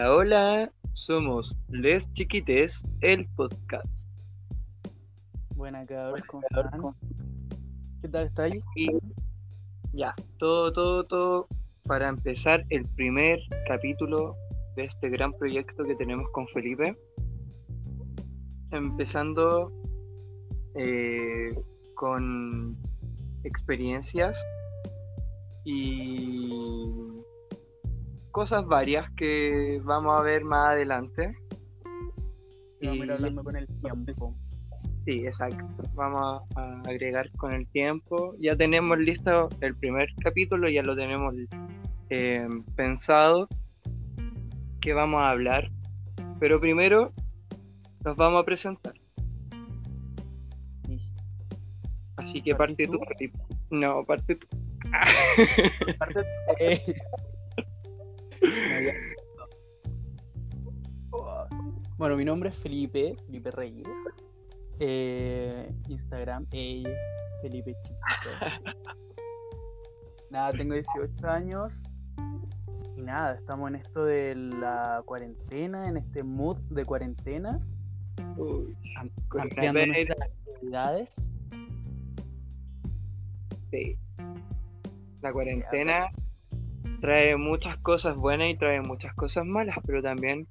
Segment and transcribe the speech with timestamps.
[0.00, 4.08] Hola, hola, somos Les Chiquites, el podcast.
[5.54, 6.94] Buena cabrón, ¿cómo están?
[8.00, 8.64] ¿Qué tal?
[8.76, 8.88] Y
[9.92, 11.48] ya, todo, todo, todo
[11.84, 14.36] para empezar el primer capítulo
[14.74, 16.96] de este gran proyecto que tenemos con Felipe.
[18.70, 19.70] Empezando
[20.76, 21.52] eh,
[21.94, 22.74] con
[23.44, 24.34] experiencias
[25.66, 27.19] y
[28.30, 31.34] cosas varias que vamos a ver más adelante.
[32.80, 34.34] Sí, vamos a ir Y- hablando con el tiempo.
[35.04, 35.64] Sí, exacto.
[35.96, 38.34] Vamos a agregar con el tiempo.
[38.38, 41.34] Ya tenemos listo el primer capítulo, ya lo tenemos
[42.10, 43.48] eh, pensado
[44.80, 45.70] que vamos a hablar.
[46.38, 47.10] Pero primero
[48.04, 48.94] nos vamos a presentar.
[50.86, 51.00] Sí.
[52.16, 53.76] Así que ¿Partís parte tú, tú?
[53.76, 54.46] No, parte tú.
[56.58, 57.04] Eh, no, ya.
[57.16, 57.29] Oh.
[61.96, 63.86] Bueno, mi nombre es Felipe, Felipe Reyes.
[64.78, 66.82] Eh, Instagram, eh,
[67.42, 68.74] Felipe Chiquito.
[70.30, 71.84] Nada, tengo 18 años.
[72.96, 77.60] Y nada, estamos en esto de la cuarentena, en este mood de cuarentena,
[78.36, 78.74] Uy,
[79.38, 81.14] ampliando nuestras actividades.
[83.70, 83.98] sí.
[85.20, 86.06] La cuarentena
[87.00, 90.46] trae muchas cosas buenas y trae muchas cosas malas, pero también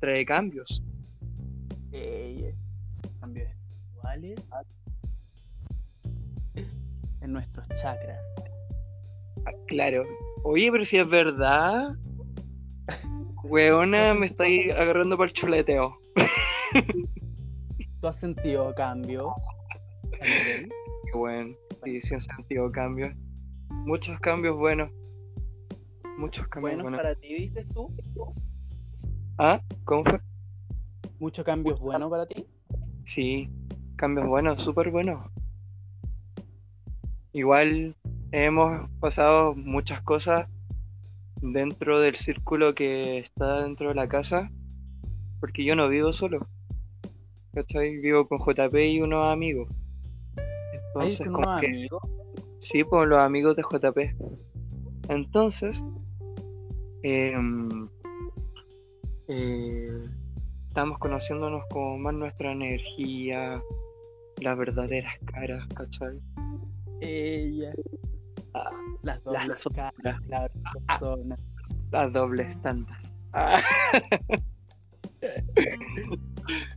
[0.00, 0.82] trae cambios.
[1.92, 2.54] eh,
[3.20, 4.40] cambios espirituales
[7.22, 8.34] en nuestros chakras.
[9.46, 10.04] Ah, Claro.
[10.44, 11.96] Oye, pero si es verdad,
[13.44, 15.96] weona, me estáis agarrando para el chuleteo.
[18.00, 19.32] ¿Tú has sentido cambios?
[20.20, 20.68] Qué
[21.14, 21.54] bueno.
[21.84, 23.12] Sí, sí han sentido cambios.
[23.70, 24.90] Muchos cambios buenos.
[26.18, 27.00] Muchos cambios buenos buenos.
[27.00, 27.90] para ti, dices tú?
[29.38, 29.60] ¿Ah?
[29.84, 30.20] ¿Cómo fue?
[31.18, 32.46] ¿Muchos cambios buenos para ti?
[33.04, 33.48] Sí,
[33.96, 35.30] cambios buenos, súper buenos.
[37.32, 37.94] Igual
[38.32, 40.48] hemos pasado muchas cosas
[41.42, 44.50] dentro del círculo que está dentro de la casa,
[45.40, 46.46] porque yo no vivo solo.
[47.52, 47.96] ¿Cachai?
[47.98, 49.68] Vivo con JP y unos amigos.
[50.36, 50.78] ¿Hay
[51.12, 52.02] Entonces, unos que- amigos?
[52.58, 54.14] Sí, por los amigos de JP.
[55.08, 55.82] Entonces,
[57.08, 57.88] em,
[59.28, 60.04] eh,
[60.68, 63.62] estamos conociéndonos como más nuestra energía,
[64.40, 66.18] las verdaderas caras, ¿cachai?
[67.00, 67.72] Ella.
[68.54, 68.70] Ah,
[69.02, 70.50] Las dos las caras, las
[70.88, 71.38] personas.
[71.92, 72.98] Las dobles tantas.
[73.32, 73.62] Ah,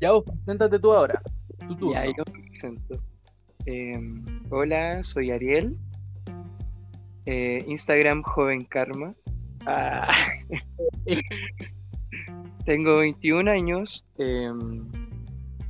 [0.01, 1.21] Ya vos, preséntate tú ahora.
[1.67, 1.93] Tu turno.
[1.93, 2.99] ya, yo me presento.
[3.65, 5.77] Em, hola, soy Ariel.
[7.25, 9.13] Eh, Instagram Joven Karma.
[9.65, 10.11] Ah.
[12.65, 14.05] Tengo 21 años.
[14.17, 14.87] em,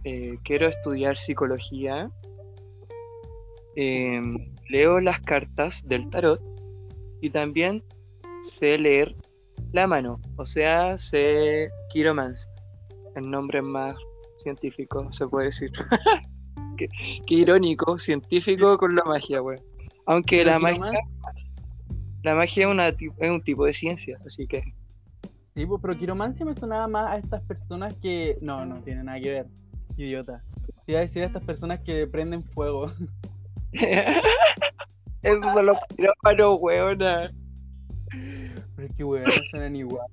[0.03, 2.09] eh, quiero estudiar psicología.
[3.75, 6.41] em, leo las cartas del tarot
[7.21, 7.83] y también
[8.41, 9.15] sé leer
[9.71, 12.49] la mano, o sea, sé quiromancia.
[13.15, 13.95] El nombre más
[14.37, 15.71] científico, se puede decir.
[16.77, 16.87] qué,
[17.27, 19.61] qué irónico, científico con la magia, weón.
[20.05, 20.99] Aunque la magia,
[22.23, 24.73] la magia es, una, es un tipo de ciencia, así que
[25.59, 28.37] Sí, pues, pero quiromancia me sonaba más a estas personas que.
[28.39, 29.45] No, no tiene nada que ver.
[29.97, 30.41] Idiota.
[30.85, 32.93] Te iba a decir a estas personas que prenden fuego.
[33.73, 37.31] Esos son los pirómanos, weona.
[38.09, 40.07] Pero es que, weón, suenan igual.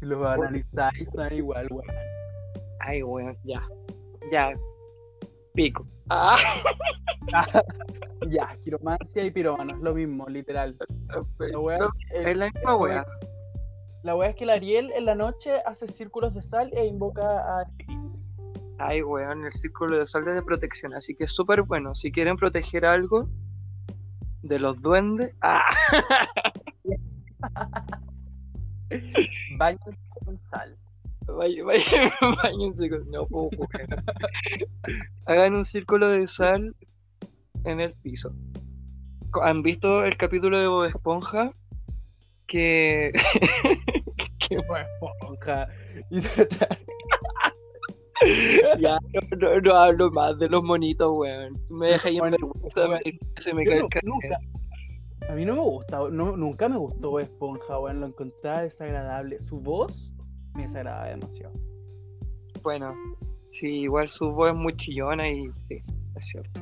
[0.00, 1.94] Si los analizáis, suenan igual, weón.
[2.80, 3.62] Ay, weón, ya.
[4.32, 4.54] Ya.
[5.52, 5.86] Pico.
[6.10, 6.36] Ah,
[8.28, 10.76] Ya, quiromancia y pirómano, es lo mismo, literal.
[11.38, 13.06] La wea, no, es la misma wea.
[14.02, 17.60] la wea es que el Ariel en la noche hace círculos de sal e invoca
[17.60, 17.66] a.
[18.78, 21.94] Ay, weón, el círculo de sal es de protección, así que es súper bueno.
[21.94, 23.28] Si quieren proteger algo
[24.42, 25.64] de los duendes, ah,
[29.58, 29.80] Baños
[30.24, 30.76] con sal.
[31.26, 31.84] Vaya, vaya,
[32.42, 34.04] váyanse con- no puedo jugar.
[35.26, 36.74] Hagan un círculo de sal
[37.64, 38.32] en el piso.
[39.42, 41.52] ¿Han visto el capítulo de Bob Esponja?
[42.46, 43.12] Que
[44.48, 45.68] Qué buena esponja.
[48.78, 51.58] Ya no, no, no hablo más de los monitos, weón.
[51.68, 53.00] Me deja en Bueno, vergüenza,
[53.38, 54.04] se me cae no- el carnet.
[54.04, 54.38] nunca.
[55.28, 59.38] A mí no me gusta, no, nunca me gustó Bob Esponja, weón, lo encontraba desagradable.
[59.38, 60.13] Su voz
[60.54, 61.52] me desagradaba demasiado.
[62.62, 62.94] Bueno,
[63.50, 65.82] sí, igual su voz es muy chillona y sí,
[66.16, 66.60] es cierto.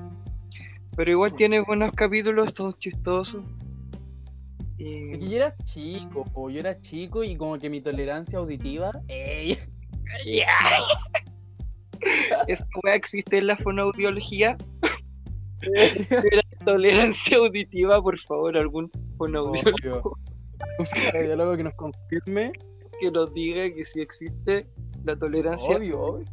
[0.97, 3.43] Pero igual tiene buenos capítulos, todos chistosos.
[4.79, 8.39] Y- Es que yo era chico, po, yo era chico y como que mi tolerancia
[8.39, 8.91] auditiva.
[9.09, 9.59] ¡Ey!
[12.49, 14.57] Esa weá existe en la fonoaudiología.
[16.65, 20.17] Tolerancia auditiva, por favor, algún fonoaudiólogo.
[20.79, 20.87] Un
[21.27, 22.53] diálogo que nos confirme.
[23.03, 24.69] Que nos diga que sí existe
[25.05, 25.77] la tolerancia.
[25.77, 26.25] Obvio, obvio.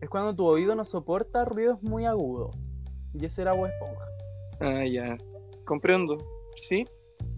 [0.00, 2.56] Es cuando tu oído no soporta ruidos muy agudos.
[3.12, 4.04] Y ese era Bob Esponja,
[4.60, 5.14] Ah, ya.
[5.66, 6.16] Comprendo.
[6.66, 6.86] ¿Sí?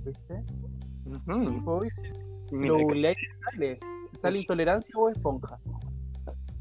[0.05, 0.41] ¿viste?
[1.27, 1.91] Obvio.
[2.53, 3.77] Mira, Lo googleáis y sale.
[4.23, 5.59] Sale intolerancia a Bob Esponja.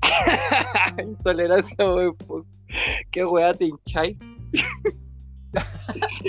[1.03, 2.15] Intolerancia, weón.
[2.17, 2.43] po.
[3.11, 4.17] ¿Qué weá te hincháis?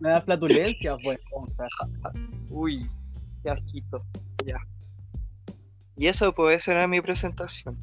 [0.00, 1.66] Me da flatulencia, Bob Esponja.
[2.50, 2.86] Uy,
[3.42, 4.04] qué asquito.
[4.44, 4.58] Ya.
[5.96, 7.76] Y eso puede ser mi presentación.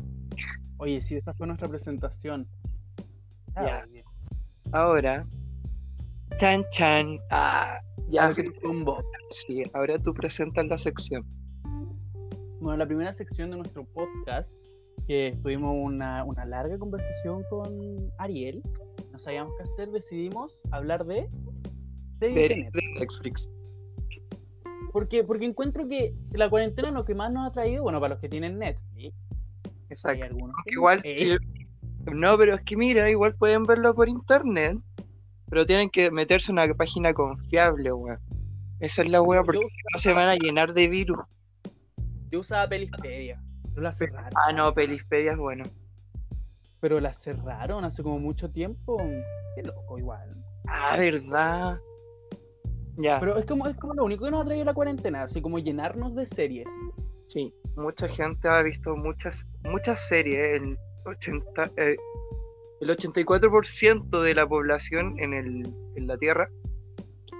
[0.78, 2.48] Oye, sí, esa fue nuestra presentación.
[3.56, 3.84] Ya.
[3.84, 3.86] Ah.
[4.72, 5.26] Ahora.
[6.38, 7.20] Chan chan.
[7.32, 8.32] Ah, ya.
[8.34, 9.04] Que con vos.
[9.32, 11.26] Sí, ahora tú presentas la sección.
[12.60, 14.56] Bueno, la primera sección de nuestro podcast,
[15.08, 18.62] que tuvimos una, una larga conversación con Ariel,
[19.12, 21.30] no sabíamos qué hacer, decidimos hablar de
[22.20, 23.50] series de Netflix.
[24.92, 28.22] Porque, porque encuentro que la cuarentena lo que más nos ha traído, bueno, para los
[28.22, 29.16] que tienen Netflix,
[29.66, 30.26] hay Exacto.
[30.26, 31.04] algunos que Igual, no.
[31.06, 31.38] Eh,
[32.14, 34.78] no, pero es que mira, igual pueden verlo por internet,
[35.50, 38.20] pero tienen que meterse en una página confiable, weón.
[38.80, 41.20] Esa es la weá, porque yo, no se van a llenar de virus.
[42.30, 44.32] yo usaba Pelispedia, pero la cerraron.
[44.36, 45.64] Ah, no, Pelispedia es bueno.
[46.80, 48.98] Pero la cerraron hace como mucho tiempo.
[49.56, 50.36] Qué loco, igual.
[50.68, 51.80] Ah, verdad.
[52.98, 55.42] Ya, Pero es como, es como lo único que nos ha traído la cuarentena, así
[55.42, 56.68] como llenarnos de series.
[57.28, 57.54] sí.
[57.76, 60.60] Mucha gente ha visto muchas, muchas series.
[60.62, 61.96] El, 80, eh,
[62.82, 65.64] el 84% de la población en, el,
[65.96, 66.50] en la Tierra,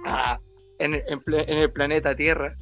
[0.06, 0.38] ah,
[0.78, 2.54] en, el- en el planeta Tierra,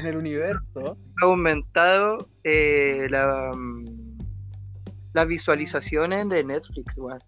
[0.00, 0.96] En el universo.
[1.20, 3.82] ha aumentado eh, la, mm,
[5.12, 7.18] las visualizaciones de Netflix, weón.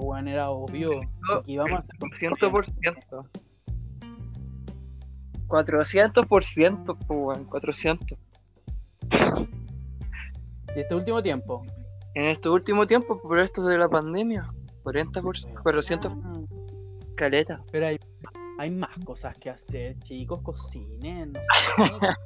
[0.00, 1.00] Pues era obvio.
[1.38, 3.28] Aquí vamos a hacer 400%.
[5.46, 6.56] 400%, pues,
[7.08, 8.18] weón, 400.
[10.74, 11.62] Y este último tiempo.
[12.14, 14.48] En este último tiempo, por esto de la pandemia,
[14.84, 16.32] 40%, 400 Ah,
[17.16, 17.60] caleta.
[17.70, 17.98] pero hay,
[18.58, 22.16] hay más cosas que hacer, chicos, cocinen, no sé.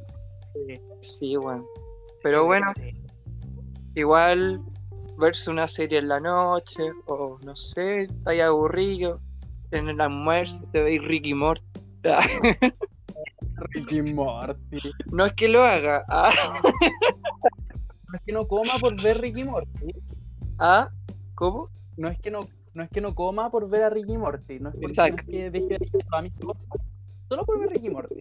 [1.00, 1.64] Sí, weón.
[2.22, 2.66] Pero bueno,
[3.96, 4.60] igual
[5.18, 9.20] verse una serie en la noche, o no sé, está ahí aburrido,
[9.70, 11.62] en el almuerzo te veis Ricky Morty.
[13.72, 14.78] Ricky Morty.
[15.12, 16.32] No es que lo haga, ah,
[18.08, 19.94] No es que no coma por ver Ricky Morty.
[20.58, 20.88] ah,
[21.34, 21.68] ¿cómo?
[21.96, 22.40] No es que no,
[22.74, 24.58] no es que no coma por ver a Ricky Morty.
[24.60, 25.16] No es, porque- Exacto.
[25.16, 26.66] no es que deje de hacer todas mis cosas.
[27.28, 28.20] Solo por ver Ricky Morty.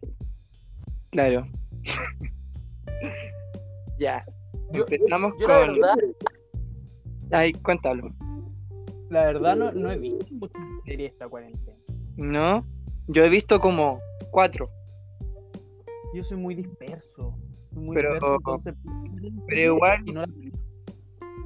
[1.12, 1.48] Claro.
[4.00, 4.24] ya.
[4.72, 5.74] Yo, Empezamos yo la con.
[5.74, 5.96] verdad,
[7.34, 8.10] Ay, cuéntalo.
[9.10, 11.78] la verdad no, no he visto muchas series esta cuarentena.
[12.16, 12.66] ¿No?
[13.08, 14.00] Yo he visto como
[14.32, 14.70] cuatro.
[16.14, 17.36] Yo soy muy disperso.
[17.74, 18.74] Soy muy Pero- disperso, entonces,
[19.48, 20.34] pero igual- y no la-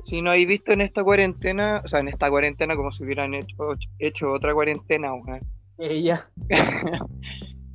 [0.03, 3.33] Si no habéis visto en esta cuarentena, o sea, en esta cuarentena como si hubieran
[3.33, 3.55] hecho,
[4.00, 5.41] hecho otra cuarentena, weón.
[5.77, 6.25] Ella.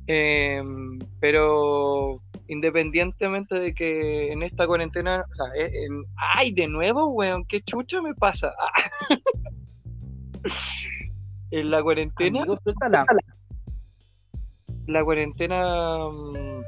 [0.07, 6.03] Em, pero independientemente de que en esta cuarentena, o sea, eh, en-
[6.35, 8.53] ay, de nuevo, weón, qué chucha me pasa.
[11.51, 13.05] en la cuarentena, Amigo, suéltala.
[14.87, 16.63] la cuarentena mm,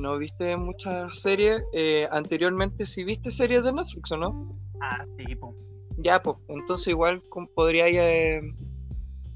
[0.00, 1.62] no viste muchas series.
[1.72, 4.56] Eh, anteriormente sí viste series de Netflix, ¿o no?
[4.80, 5.54] Ah, sí, po.
[5.98, 7.22] Ya, pues, entonces igual
[7.54, 8.40] podría eh,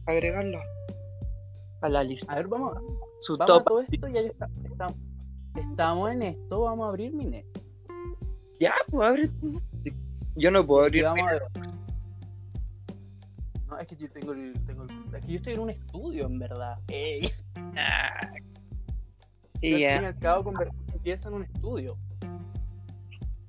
[0.07, 0.59] agregarlo
[1.83, 2.33] a la lista.
[2.33, 2.77] A ver, vamos,
[3.21, 3.65] Su vamos a top.
[3.69, 4.87] todo esto, ya que está- está-
[5.61, 7.45] estamos en esto, vamos a abrir mi net.
[8.61, 9.31] Ya, pues abre.
[10.37, 11.05] Yo no puedo abrir.
[11.05, 11.43] vamos a ver.
[13.69, 16.27] No, es que yo tengo el, tengo el- Es que yo estoy en un estudio,
[16.27, 16.79] en verdad.
[16.89, 17.31] Ey.
[19.61, 19.95] Y Yo, al ya.
[19.97, 20.53] fin y al cabo,
[20.93, 21.97] empieza en un estudio.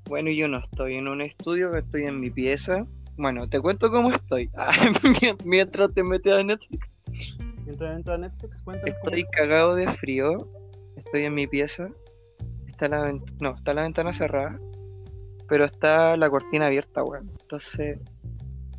[0.07, 2.85] Bueno, yo no estoy en un estudio, estoy en mi pieza.
[3.17, 4.50] Bueno, te cuento cómo estoy.
[5.45, 6.91] Mientras te metes a Netflix,
[7.65, 10.47] Mientras entro a Netflix, cuéntanos cómo estoy cagado de frío.
[11.15, 11.88] Estoy en mi pieza.
[12.67, 14.60] Está la no, está la ventana cerrada.
[15.48, 17.31] Pero está la cortina abierta, weón.
[17.39, 18.00] Entonces,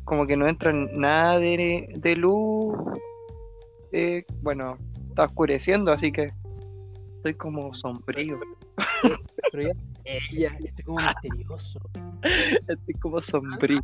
[0.03, 2.77] como que no entra nada de, de luz.
[3.91, 4.77] Eh, bueno,
[5.09, 6.27] está oscureciendo, así que
[7.15, 8.39] estoy como sombrío.
[9.51, 9.73] Pero ya,
[10.05, 11.79] ella, estoy como misterioso.
[12.67, 13.81] Estoy como sombrío.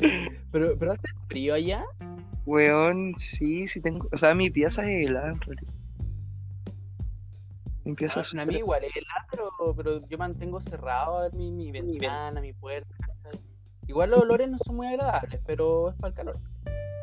[0.50, 1.84] Pero, pero hace frío allá.
[2.44, 4.08] Weón, sí, sí tengo.
[4.10, 5.72] O sea, mi pieza es helada en realidad.
[7.84, 8.92] Mi pieza Ah, es a mí igual es
[9.30, 12.94] pero, pero yo mantengo cerrado a mi, mi ventana, mi puerta.
[13.00, 13.40] ¿cachai?
[13.88, 16.38] Igual los olores no son muy agradables, pero es para el calor.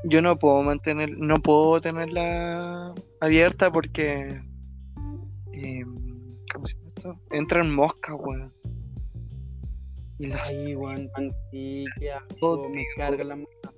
[0.06, 4.42] Yo no puedo mantener, no puedo tenerla abierta porque.
[5.54, 5.84] eh,
[6.54, 7.16] ¿Cómo se llama esto?
[7.32, 8.54] Entran moscas, weón.
[10.20, 11.10] Y las, Ay, weón,
[12.42, 12.70] Odio.
[12.70, 13.72] me carga la mosca.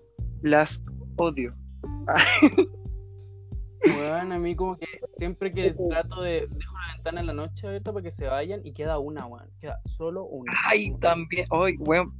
[0.43, 0.83] las
[1.17, 1.55] odio.
[3.83, 4.85] Weón, a mí como que
[5.17, 6.70] siempre que trato de dejo
[7.01, 9.49] ventana en la noche abierta para que se vayan y queda una, weón.
[9.59, 10.53] Queda solo una.
[10.65, 11.47] Ay, también.
[11.49, 12.13] Ay, weón.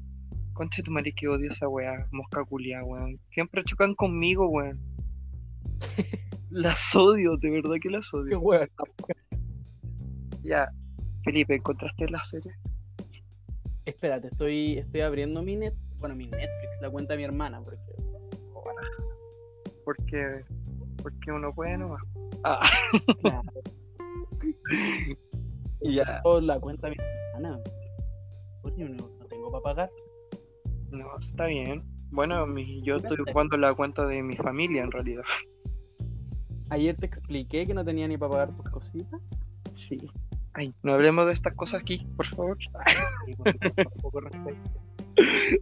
[0.53, 2.07] Concha tu madre que odio esa weá.
[2.11, 3.19] Mosca culia, weón.
[3.29, 4.79] Siempre chocan conmigo, weón.
[6.49, 8.39] Las odio, de verdad que las Qué odio.
[8.39, 8.69] weón.
[10.41, 10.67] Ya.
[11.23, 12.51] Felipe, ¿encontraste la serie?
[13.85, 17.93] Espérate, estoy, estoy abriendo mi net, bueno, mi Netflix, la cuenta de mi hermana, porque
[19.85, 20.43] Porque.
[21.01, 22.01] Porque uno puede nomás.
[22.43, 22.67] Ah,
[23.21, 23.43] claro,
[25.81, 26.21] ya.
[26.23, 27.03] o la cuenta de mi
[27.35, 27.59] hermana.
[28.61, 29.89] Coño, no, no tengo para pagar.
[30.91, 31.83] No, está bien.
[32.11, 35.23] Bueno, mi- yo estoy ocupando la cuenta de mi familia en realidad.
[36.69, 39.21] Ayer te expliqué que no tenía ni para pagar tus cositas.
[39.71, 40.09] Sí.
[40.53, 42.57] Ay, no hablemos de estas cosas aquí, por favor.
[43.27, 44.57] Y bueno, con poco respeto.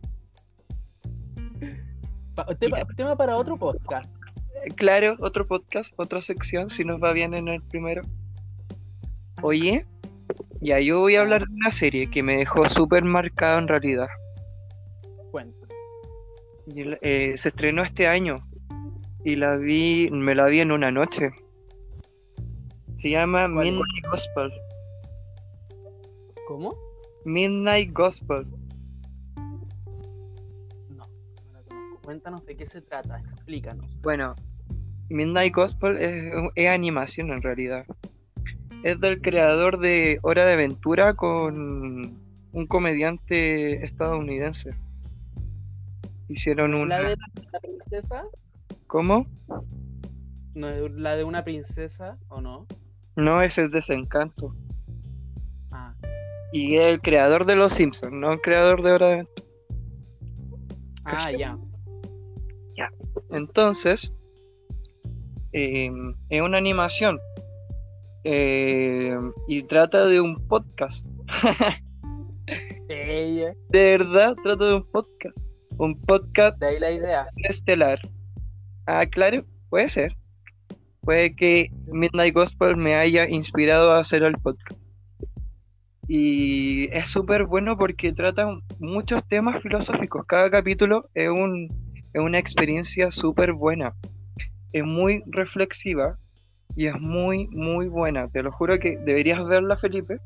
[2.36, 4.16] Pa- tema, tema para otro podcast.
[4.66, 8.02] Eh, Claro, otro podcast, otra sección, si nos va bien en el primero.
[9.42, 9.86] Oye,
[10.62, 14.08] ya yo voy a hablar de una serie que me dejó súper marcado en realidad.
[15.32, 15.68] Cuenta.
[16.76, 18.38] Eh, se estrenó este año
[19.24, 21.32] y la vi, me la vi en una noche.
[22.94, 23.48] Se llama.
[23.48, 24.52] Midnight Gospel.
[26.48, 26.76] ¿Cómo?
[27.26, 28.46] Midnight Gospel.
[30.90, 32.02] No, no la conozco.
[32.04, 33.98] Cuéntanos de qué se trata, explícanos.
[34.02, 34.34] Bueno,
[35.10, 37.86] Midnight Gospel es, es animación en realidad.
[38.84, 42.18] Es del creador de Hora de Aventura con
[42.52, 44.74] un comediante estadounidense.
[46.30, 47.00] Hicieron ¿La una...
[47.00, 47.16] de
[47.52, 48.24] la princesa?
[48.88, 49.28] ¿Cómo?
[50.54, 52.66] ¿No es la de una princesa o no?
[53.16, 54.56] No, ese es Desencanto.
[55.72, 55.94] Ah,
[56.54, 59.48] Y es el creador de Los Simpsons, no el creador de Hora de Aventura.
[61.06, 61.58] ah ya.
[63.32, 64.12] Entonces,
[65.52, 65.92] eh,
[66.30, 67.20] es una animación.
[68.24, 71.06] Eh, y trata de un podcast.
[72.90, 73.54] Ella.
[73.70, 75.38] De verdad, trata de un podcast.
[75.78, 77.28] Un podcast De ahí la idea.
[77.44, 78.00] estelar.
[78.86, 80.16] Ah, claro, puede ser.
[81.02, 84.78] Puede que Midnight Gospel me haya inspirado a hacer el podcast.
[86.08, 90.26] Y es súper bueno porque trata muchos temas filosóficos.
[90.26, 91.70] Cada capítulo es, un,
[92.14, 93.94] es una experiencia súper buena.
[94.74, 96.18] Es muy reflexiva
[96.80, 98.30] y es muy, muy buena.
[98.30, 100.18] Te lo juro que deberías verla, Felipe,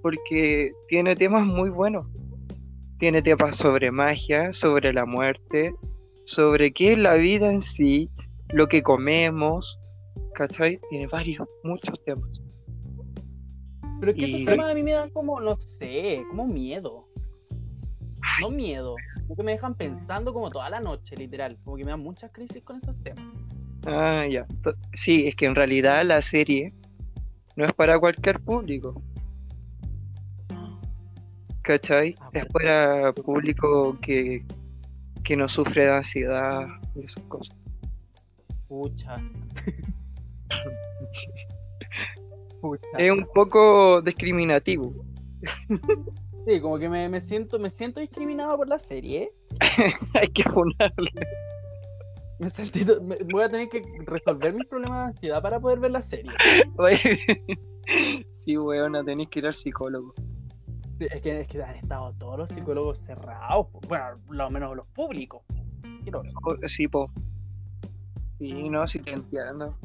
[0.00, 2.06] porque tiene temas muy buenos.
[2.98, 5.74] Tiene temas sobre magia, sobre la muerte,
[6.24, 8.08] sobre qué es la vida en sí,
[8.54, 9.78] lo que comemos,
[10.32, 10.80] ¿cachai?
[10.88, 12.40] Tiene varios, muchos temas.
[14.00, 17.04] Pero es que Y- esos temas a mí me dan como, no sé, como miedo.
[18.40, 18.96] No miedo.
[19.24, 21.58] Como que me dejan pensando como toda la noche, literal.
[21.62, 23.26] Como que me dan muchas crisis con esos temas.
[23.86, 24.46] Ah, ya.
[24.94, 26.72] Sí, es que en realidad la serie
[27.56, 29.00] no es para cualquier público,
[31.62, 32.14] ¿cachai?
[32.20, 34.44] Ah, Es para público que,
[35.24, 37.56] que no sufre de ansiedad y esas cosas.
[38.68, 39.16] Pucha.
[42.60, 42.86] Pucha.
[42.98, 44.92] Es un poco discriminativo.
[46.44, 49.30] Sí, como que me, me siento, me siento discriminado por la serie.
[50.14, 51.12] Hay que funarle.
[52.42, 55.92] Me sentí, me- voy a tener que resolver mis problemas de ansiedad para poder ver
[55.92, 56.32] la serie.
[58.32, 60.12] Sí, weona, tenéis que ir al psicólogo.
[60.98, 63.66] Sí, Es que, es que han estado todos los psicólogos cerrados.
[63.88, 65.42] Bueno, lo menos los públicos.
[66.02, 66.32] Quiero ver.
[66.44, 67.10] O- Sí, po.
[68.38, 69.76] Sí, no, sí te entiendo.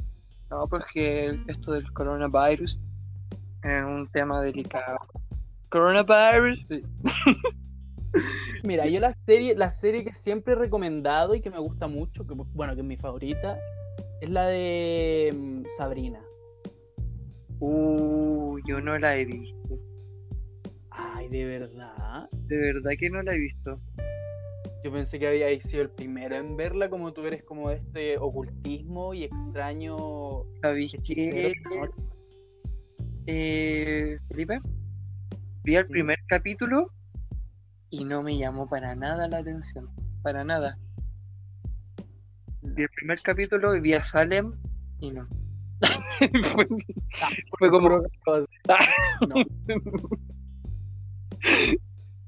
[0.49, 2.79] No, pues que esto del coronavirus
[3.63, 4.97] es un tema delicado.
[5.69, 6.65] Coronavirus.
[8.63, 12.25] Mira, yo la serie, la serie que siempre he recomendado y que me gusta mucho,
[12.25, 13.59] que bueno, que es mi favorita,
[14.21, 16.19] es la de mm, Sabrina.
[17.59, 19.79] Uh, yo no la he visto.
[20.91, 22.29] Ay, de verdad.
[22.31, 23.79] De verdad que no la he visto.
[24.83, 29.13] Yo pensé que había sido el primero en verla, como tú eres como este ocultismo
[29.13, 31.53] y extraño ¿La viste?
[33.25, 34.59] Eh, Felipe,
[35.63, 36.91] vi el primer capítulo
[37.89, 39.89] y no me llamó para nada la atención.
[40.23, 40.77] Para nada.
[42.61, 44.53] Vi el primer capítulo y vi a Salem
[44.99, 45.27] y no.
[46.53, 46.67] fue,
[47.59, 48.01] fue como.
[49.27, 49.35] No,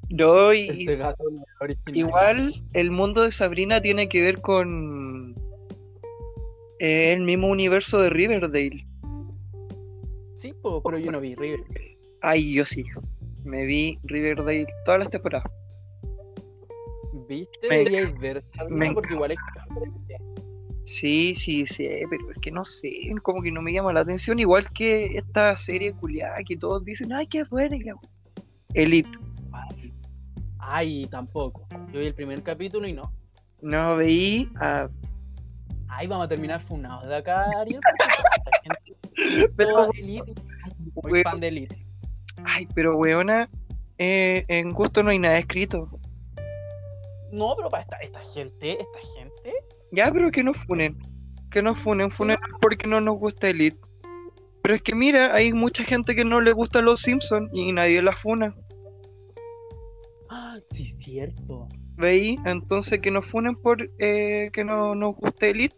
[0.09, 1.97] No, y ese gato no es original.
[1.97, 5.35] igual el mundo de Sabrina tiene que ver con
[6.79, 8.87] eh, el mismo universo de Riverdale.
[10.37, 11.63] Sí, pero yo no vi River.
[12.21, 12.85] Ay, yo sí.
[13.43, 15.51] Me vi Riverdale todas las temporadas.
[17.27, 17.67] ¿Viste?
[18.69, 19.38] Me- me porque igual es.
[20.86, 22.91] Sí, sí, sí, pero es que no sé,
[23.22, 27.13] como que no me llama la atención, igual que esta serie culiada que todos dicen,
[27.13, 28.10] ay, qué buena, y la wea".
[28.74, 29.10] Elite.
[29.51, 29.93] Ay,
[30.58, 31.67] Ay, tampoco.
[31.91, 33.12] Yo vi el primer capítulo y no.
[33.62, 34.89] No veí a...
[35.88, 37.81] Ay, vamos a terminar funados de acá, Ariel.
[39.55, 40.34] Pero, Elite,
[41.03, 41.86] muy fan de Elite.
[42.46, 43.50] Ay, pero weona,
[43.98, 45.89] eh, en gusto no hay nada escrito.
[47.31, 49.53] No, pero para esta, esta gente, esta gente.
[49.91, 50.98] Ya, pero que no funen.
[51.51, 53.77] Que no funen, funen porque no nos gusta Elite.
[54.62, 58.01] Pero es que mira, hay mucha gente que no le gusta los Simpsons y nadie
[58.01, 58.55] la funa.
[60.29, 61.67] Ah, sí, cierto.
[61.98, 62.38] ¿Veí?
[62.46, 65.75] Entonces que nos funen por eh, que no nos guste Elite.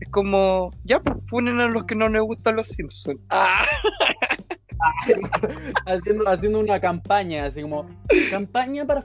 [0.00, 3.20] Es como, ya, pues funen a los que no les gustan los Simpsons.
[3.30, 3.64] Ah,
[5.86, 7.86] haciendo, haciendo una campaña, así como
[8.30, 9.02] campaña para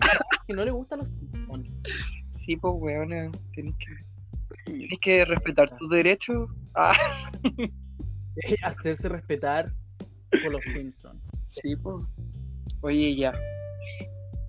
[0.48, 1.68] que no le gustan los Simpsons.
[2.36, 6.50] sí, pues weona, tenés que, tenés que respetar tus derechos.
[6.76, 6.94] Ah,
[8.64, 9.72] Hacerse respetar
[10.30, 11.22] por los Simpsons.
[11.50, 12.06] sí, pues.
[12.82, 13.34] Oye, ya.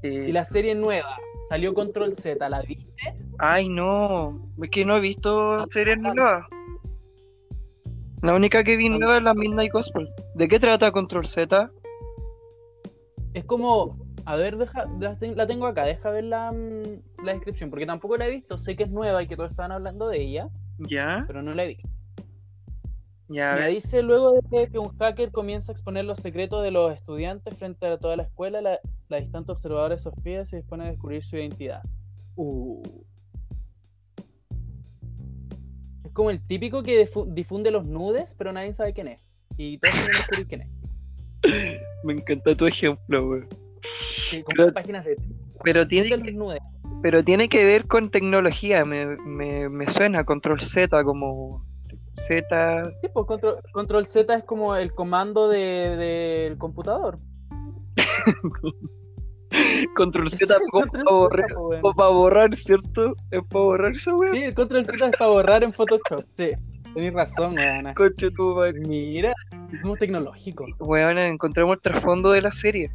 [0.02, 1.16] Eh, Y la serie nueva
[1.48, 2.86] salió Control Z, ¿la viste?
[3.38, 6.46] Ay, no, es que no he visto series nuevas.
[8.22, 10.08] La única que vi nueva es la Midnight Gospel.
[10.34, 11.70] ¿De qué trata Control Z?
[13.32, 13.96] Es como,
[14.26, 17.86] a ver, deja, la, ten- la tengo acá, deja ver la, mm, la descripción, porque
[17.86, 20.48] tampoco la he visto, sé que es nueva y que todos estaban hablando de ella,
[20.78, 21.88] Ya, pero no la he visto.
[23.28, 23.70] ya, ver.
[23.70, 27.54] dice luego de que- que un hacker comienza a exponer los secretos de los estudiantes
[27.56, 31.36] frente a toda la escuela, la, la distante observadora Sofía se dispone a descubrir su
[31.36, 31.82] identidad.
[32.36, 32.82] Uh.
[36.20, 39.22] Como el típico que difu- difunde los nudes, pero nadie sabe quién es.
[39.56, 40.68] Y todos quieren descubrir quién es.
[42.04, 43.42] Me encanta tu ejemplo, güey.
[44.28, 45.16] Sí, Pero- páginas de
[45.64, 46.60] Pero tiene, los nudes.
[47.02, 48.84] pero tiene que ver con tecnología.
[48.84, 51.64] Me, me, me suena Control Z como
[52.16, 52.84] Z.
[53.00, 57.18] Sí, pues control, control Z es como el comando de- del computador.
[59.96, 61.94] Control Z para borrar, weón.
[61.96, 63.14] para borrar, ¿cierto?
[63.30, 64.32] Es para borrar esa weá.
[64.32, 66.24] Sí, el control Z es para borrar en Photoshop.
[66.36, 66.50] Sí,
[66.94, 67.94] tenés razón, weona.
[67.94, 68.80] Conche tu madre.
[68.80, 69.34] Mira,
[69.82, 70.70] somos tecnológicos.
[70.78, 72.90] Weón, encontramos el trasfondo de la serie.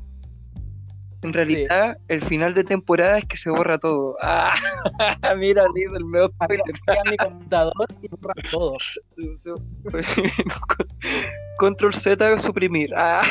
[1.21, 4.15] En realidad, el final de temporada es que se borra todo.
[4.21, 4.53] Ah,
[5.37, 6.25] mira, dice el medio.
[6.37, 6.61] Apaga
[7.09, 8.77] mi computador y borra todo.
[11.57, 12.93] Control Z suprimir.
[12.95, 13.23] Ah,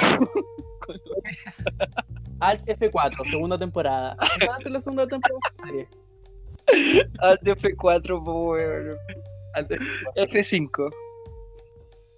[2.40, 4.16] Alt F4, segunda temporada.
[4.38, 5.40] ¿Qué va a ser la segunda temporada?
[7.20, 8.96] Alt F4, po, weón.
[9.54, 10.30] Alt F4.
[10.30, 10.94] F5.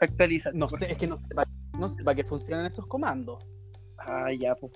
[0.00, 0.50] Actualiza.
[0.52, 3.46] No sé, es que no sé para no sé para qué funcionan esos comandos.
[3.98, 4.72] Ah, ya, pues.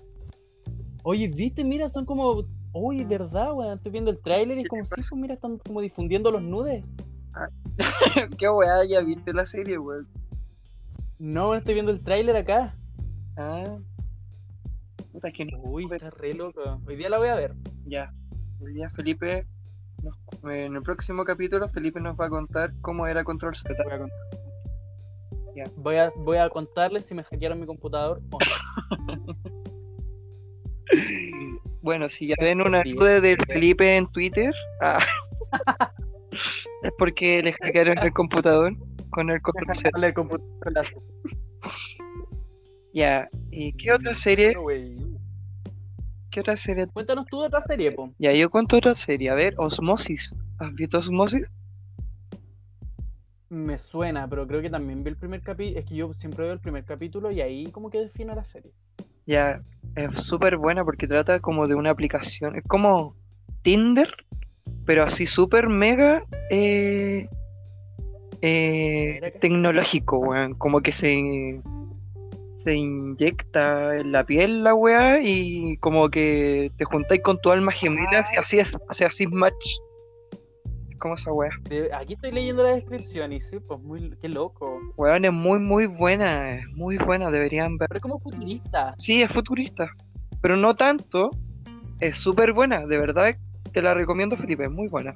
[1.03, 2.43] Oye, viste, mira, son como.
[2.73, 3.77] Oye, ¿verdad, weón?
[3.77, 6.95] Estoy viendo el tráiler y es como si, pues mira, están como difundiendo los nudes.
[8.37, 10.07] Qué weá, ya viste la serie, weón.
[11.19, 12.75] No, estoy viendo el tráiler acá.
[13.37, 13.77] Ah.
[15.11, 15.59] Puta que no.
[15.63, 16.61] Uy, está re loco.
[16.87, 17.53] Hoy día la voy a ver.
[17.85, 18.13] Ya.
[18.59, 19.45] Hoy día Felipe.
[20.03, 23.75] nos- en el próximo capítulo, Felipe nos va a contar cómo era Control Z.
[23.83, 24.17] Voy a, contar.
[25.77, 29.35] Voy a, voy a contarles si me hackearon mi computador o no.
[31.83, 34.99] Bueno, si ya ven una duda del Felipe en Twitter, ah,
[36.83, 38.75] es porque le hackearon el computador
[39.09, 39.89] con el Control Z.
[42.93, 43.29] Ya.
[43.51, 44.55] ¿Y qué otra serie?
[44.55, 44.97] Güey.
[46.31, 46.87] ¿Qué otra serie?
[46.87, 48.13] Cuéntanos tú de otra serie, po.
[48.17, 49.29] Ya, yo cuento otra serie.
[49.29, 50.33] A ver, Osmosis.
[50.59, 51.45] ¿Has visto Osmosis?
[53.49, 55.79] Me suena, pero creo que también vi el primer capítulo.
[55.79, 58.71] Es que yo siempre veo el primer capítulo y ahí como que defino la serie.
[59.25, 59.61] Ya,
[59.95, 62.55] es súper buena porque trata como de una aplicación.
[62.55, 63.15] Es como
[63.61, 64.09] Tinder,
[64.85, 67.27] pero así súper mega eh,
[68.41, 70.53] eh, tecnológico, weón.
[70.55, 71.61] Como que se,
[72.63, 77.71] se inyecta en la piel la weá y como que te juntáis con tu alma
[77.71, 79.77] gemela y así es, hace así match.
[80.89, 81.51] Es como esa weá.
[81.99, 84.15] Aquí estoy leyendo la descripción y sí, pues muy.
[84.21, 84.79] Qué loco.
[84.97, 86.57] Weón, es muy, muy buena.
[86.57, 87.87] Es muy buena, deberían ver.
[87.89, 88.93] Pero es como futurista.
[88.97, 89.89] Sí, es futurista,
[90.41, 91.29] pero no tanto.
[91.99, 93.35] Es súper buena, de verdad
[93.71, 95.15] te la recomiendo, Felipe, es muy buena.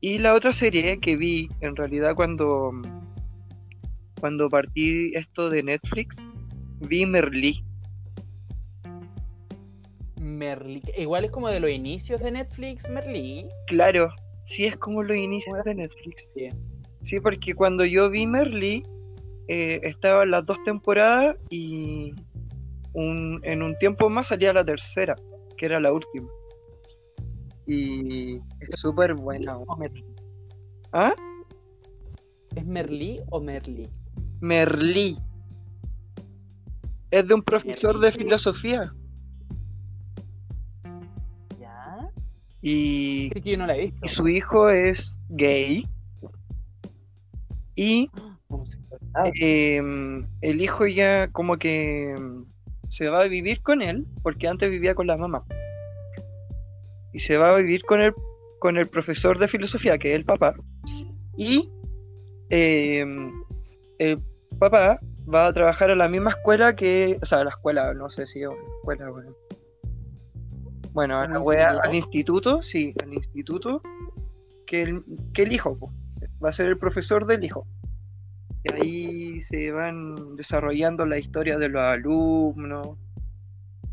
[0.00, 2.72] Y la otra serie que vi, en realidad cuando,
[4.20, 6.16] cuando partí esto de Netflix,
[6.80, 7.62] vi Merlí.
[10.20, 10.82] Merlí.
[10.96, 13.48] Igual es como de los inicios de Netflix, Merlí.
[13.66, 14.08] Claro,
[14.44, 16.28] sí es como los inicios de Netflix.
[17.02, 18.82] Sí, porque cuando yo vi Merlí,
[19.48, 22.12] eh, estaban las dos temporadas y
[22.94, 25.14] un- en un tiempo más salía la tercera,
[25.56, 26.28] que era la última.
[27.66, 29.58] Y es súper buena.
[30.92, 31.12] ¿Ah?
[32.54, 33.88] ¿Es Merlí o Merlí?
[34.40, 35.16] Merlí.
[37.10, 38.92] Es de un profesor de filosofía.
[41.60, 42.10] ¿Ya?
[42.62, 44.06] Y, Creo que yo no la he visto.
[44.06, 45.86] y su hijo es gay.
[47.76, 48.10] Y
[49.40, 52.14] em, el hijo ya como que
[52.88, 55.44] se va a vivir con él, porque antes vivía con la mamá.
[57.12, 58.12] Y se va a vivir con el,
[58.58, 60.54] con el profesor de filosofía, que es el papá.
[61.36, 61.68] Y
[62.50, 63.32] em,
[63.98, 64.20] el
[64.58, 64.98] papá
[65.32, 68.42] va a trabajar a la misma escuela que, o sea, la escuela, no sé si
[68.42, 69.30] es una escuela, bueno.
[70.92, 71.82] Bueno, a ¿Un la wea- instituto?
[71.88, 73.82] al instituto, sí, al instituto
[74.66, 75.02] que el,
[75.34, 75.92] que el hijo, po.
[76.42, 77.66] va a ser el profesor del hijo.
[78.64, 82.96] Y ahí se van desarrollando la historia de los alumnos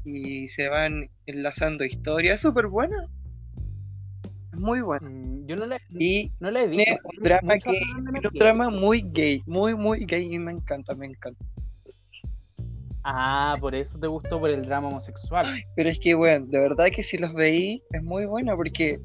[0.04, 2.36] y se van enlazando historias.
[2.36, 3.08] Es súper buena.
[4.54, 5.10] Es muy buena.
[5.10, 6.84] Mm, Yo no la, Y no la he visto.
[6.86, 11.08] tiene un drama, tiene un drama muy gay, muy, muy gay y me encanta, me
[11.08, 11.44] encanta.
[13.04, 15.62] Ah, por eso te gustó por el drama homosexual.
[15.76, 19.00] Pero es que, bueno, de verdad que si los veí es muy buena porque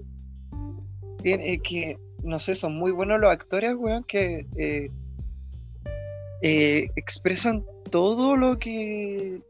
[1.22, 4.90] tiene eh, que, no sé, son muy buenos los actores, weón, que eh,
[6.42, 9.40] eh, expresan todo lo que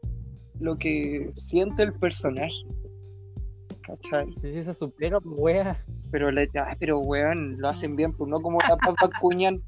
[0.59, 2.55] lo que siente el personaje.
[3.89, 4.35] ¿Cachai?
[4.43, 5.83] Esa es su pega, pues wea.
[6.11, 9.61] Pero, le, ah, pero weón, lo hacen bien, pues no como la papa cuñan.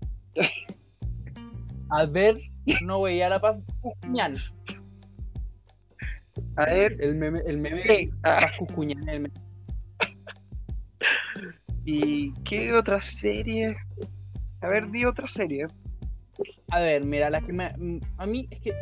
[1.89, 2.39] A ver,
[2.84, 4.38] no veía la paz Cucuñán.
[6.55, 8.10] A ver, El meme, el meme.
[8.23, 9.34] Ah, Cucuñán, el meme.
[11.86, 13.75] ¿y qué otra serie?
[14.62, 15.65] A ver, di otra serie.
[16.69, 17.99] A ver, mira, la que me.
[18.17, 18.73] A mí es que.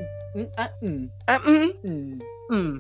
[0.58, 2.80] ah, mm, Ah, mm, mm.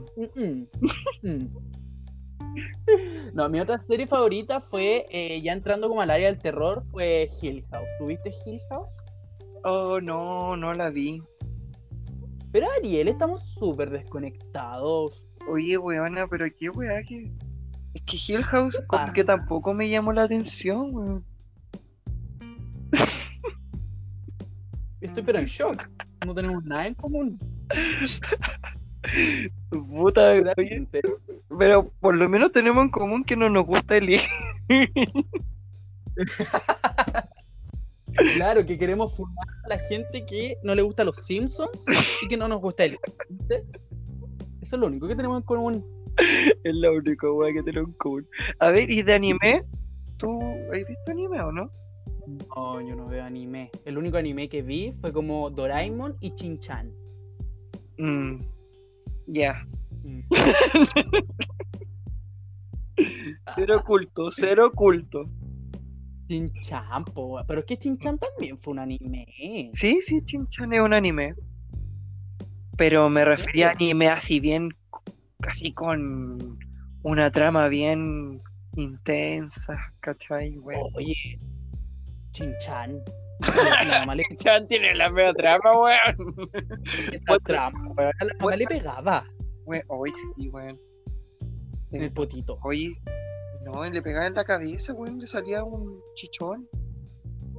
[3.33, 7.29] No, mi otra serie favorita fue, eh, ya entrando como al área del terror, fue
[7.41, 7.87] Hill House.
[7.99, 8.89] ¿Tuviste Hill House?
[9.63, 11.21] Oh, no, no la vi.
[12.51, 15.23] Pero Ariel, estamos súper desconectados.
[15.47, 17.31] Oye, weona, pero qué weá que.
[17.93, 19.13] Es que Hill House como Ah.
[19.13, 21.25] que tampoco me llamó la atención, weón.
[25.01, 25.87] Estoy pero en shock.
[26.25, 27.39] No tenemos nada en común.
[29.69, 30.87] Puta, oye,
[31.57, 34.19] pero por lo menos tenemos en común que no nos gusta el.
[38.35, 41.85] Claro, que queremos formar a la gente que no le gusta los Simpsons
[42.21, 42.97] y que no nos gusta el.
[44.61, 45.85] Eso es lo único que tenemos en común.
[46.63, 48.27] Es la única weá que tenemos en común.
[48.59, 49.63] A ver, ¿y de anime?
[50.17, 51.71] ¿Tú has visto anime o no?
[52.27, 53.71] No, yo no veo anime.
[53.85, 56.91] El único anime que vi fue como Doraemon y Chin-Chan.
[57.97, 58.41] Mm,
[59.33, 59.65] ya.
[60.03, 60.21] Mm.
[63.55, 65.29] Cero culto, cero culto.
[66.27, 67.41] Chin-Chan, po.
[67.47, 69.25] Pero es que Chin-Chan también fue un anime.
[69.73, 71.33] Sí, sí, Chinchan es un anime.
[72.77, 74.69] Pero me refería a anime así bien,
[75.41, 76.59] casi con
[77.03, 78.41] una trama bien
[78.75, 80.57] intensa, ¿cachai?
[80.57, 80.83] Bueno.
[80.93, 81.39] Oye,
[82.31, 83.01] Chin-Chan.
[83.39, 86.49] La mamá le Chan tiene la mejor trama, weón.
[87.11, 88.11] esa trama, weón.
[88.19, 89.25] La mamá le pegaba
[89.65, 90.79] Weón, Hoy sí, weón.
[91.91, 92.57] en el potito.
[92.63, 92.91] Oye,
[93.65, 96.67] no, le pegaba en la cabeza, weón, le salía un chichón.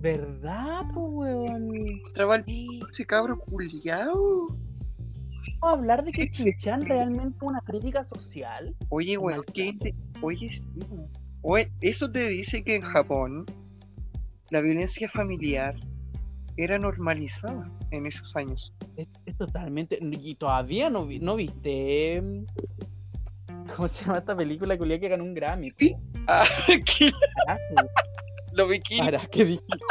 [0.01, 1.73] ¿Verdad, po, weón?
[2.07, 2.45] Entraba el
[2.91, 4.47] ese cabro culiao.
[5.61, 8.75] Vamos a hablar de que Chin-Chan realmente fue una crítica social.
[8.89, 9.75] Oye, weón, ¿qué
[10.23, 11.09] Oye, sí, weón.
[11.43, 13.45] Oye, eso te dice que en Japón
[14.51, 15.75] la violencia familiar
[16.57, 18.73] era normalizada en esos años.
[18.97, 19.99] Es, es totalmente.
[20.01, 22.15] Y todavía no, vi- no viste.
[22.17, 22.45] em,
[23.75, 25.71] ¿Cómo se llama esta película que ganó un Grammy?
[25.79, 25.95] Sí.
[26.27, 27.13] Ah, ¿qué?
[27.47, 27.89] Carajo,
[28.53, 29.85] Lo vi Kill, ¿Para qué dijiste?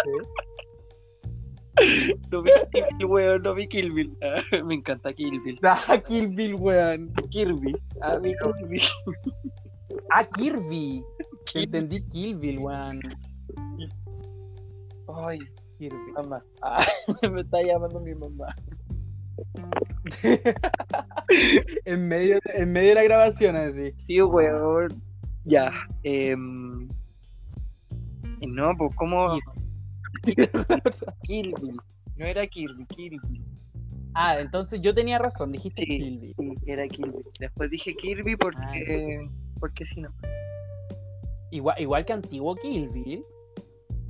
[2.30, 4.18] lo vi Kill Bill, weón, lo vi Kill Bill.
[4.22, 5.58] Ah, me encanta Kill Bill.
[5.64, 7.12] Ah, Kill Bill, weón.
[7.32, 7.74] Kirby.
[8.02, 8.82] Ah, Kirby.
[10.12, 11.02] Ah, Kirby.
[11.46, 11.64] Kirby.
[11.64, 13.00] Entendí Kill Bill, weón.
[15.16, 15.40] Ay,
[15.78, 16.12] Kirby.
[16.14, 16.44] mamá.
[16.62, 16.86] Ah,
[17.32, 18.54] me está llamando mi mamá.
[21.86, 23.94] En medio, en medio de la grabación, así.
[23.98, 25.02] Sí, weón.
[25.46, 25.72] Ya.
[26.04, 26.88] em,
[28.42, 29.38] no, pues como
[31.24, 31.78] Kirby.
[32.18, 33.42] No era Kirby, Kirby.
[34.14, 35.98] Ah, entonces yo tenía razón, dijiste Sí.
[35.98, 36.34] Kirby.
[36.38, 37.24] Sí, era Kirby.
[37.40, 39.30] Después dije Kirby porque.
[39.60, 40.10] Porque si no.
[41.52, 43.24] Igual, igual que antiguo Bill.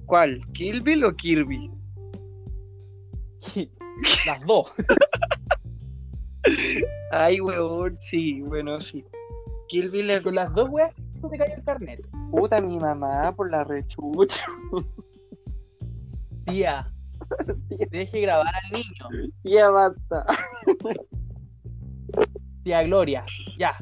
[0.10, 0.42] ¿Cuál?
[0.54, 1.70] ¿Kill Bill o Kirby?
[4.26, 4.74] Las dos.
[7.12, 9.06] Ay, weón, sí, bueno, sí.
[9.68, 10.96] Kill Bill es Con las dos weas
[11.30, 12.02] te cayó el carnet.
[12.32, 14.46] puta mi mamá por la rechucha.
[16.46, 16.92] Tía,
[17.92, 19.30] deje grabar al niño.
[19.44, 20.26] Ya basta.
[22.64, 23.24] Tía Gloria,
[23.60, 23.78] ya.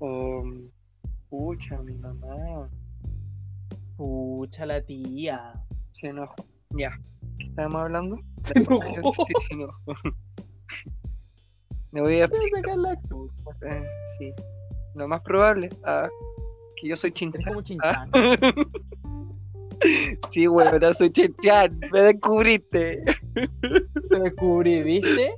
[0.00, 0.68] Um,
[1.30, 2.68] pucha, mi mamá.
[4.00, 5.52] Pucha la tía.
[5.92, 6.34] Se enojó.
[6.70, 6.90] Ya.
[7.38, 8.18] ¿Qué estábamos hablando?
[8.44, 8.80] Se enojó.
[9.26, 9.76] Sí, se enojó.
[11.92, 12.92] Me voy a Voy a sacar la.
[12.94, 13.84] Eh,
[14.18, 14.32] sí.
[14.94, 16.08] Lo más probable ah,
[16.76, 17.42] que yo soy Chinchan.
[17.42, 18.10] como Ah, Chinchan.
[20.30, 21.78] sí, weón, no soy Chinchan.
[21.92, 23.04] Me descubriste.
[23.34, 25.34] Te descubrí, ¿viste?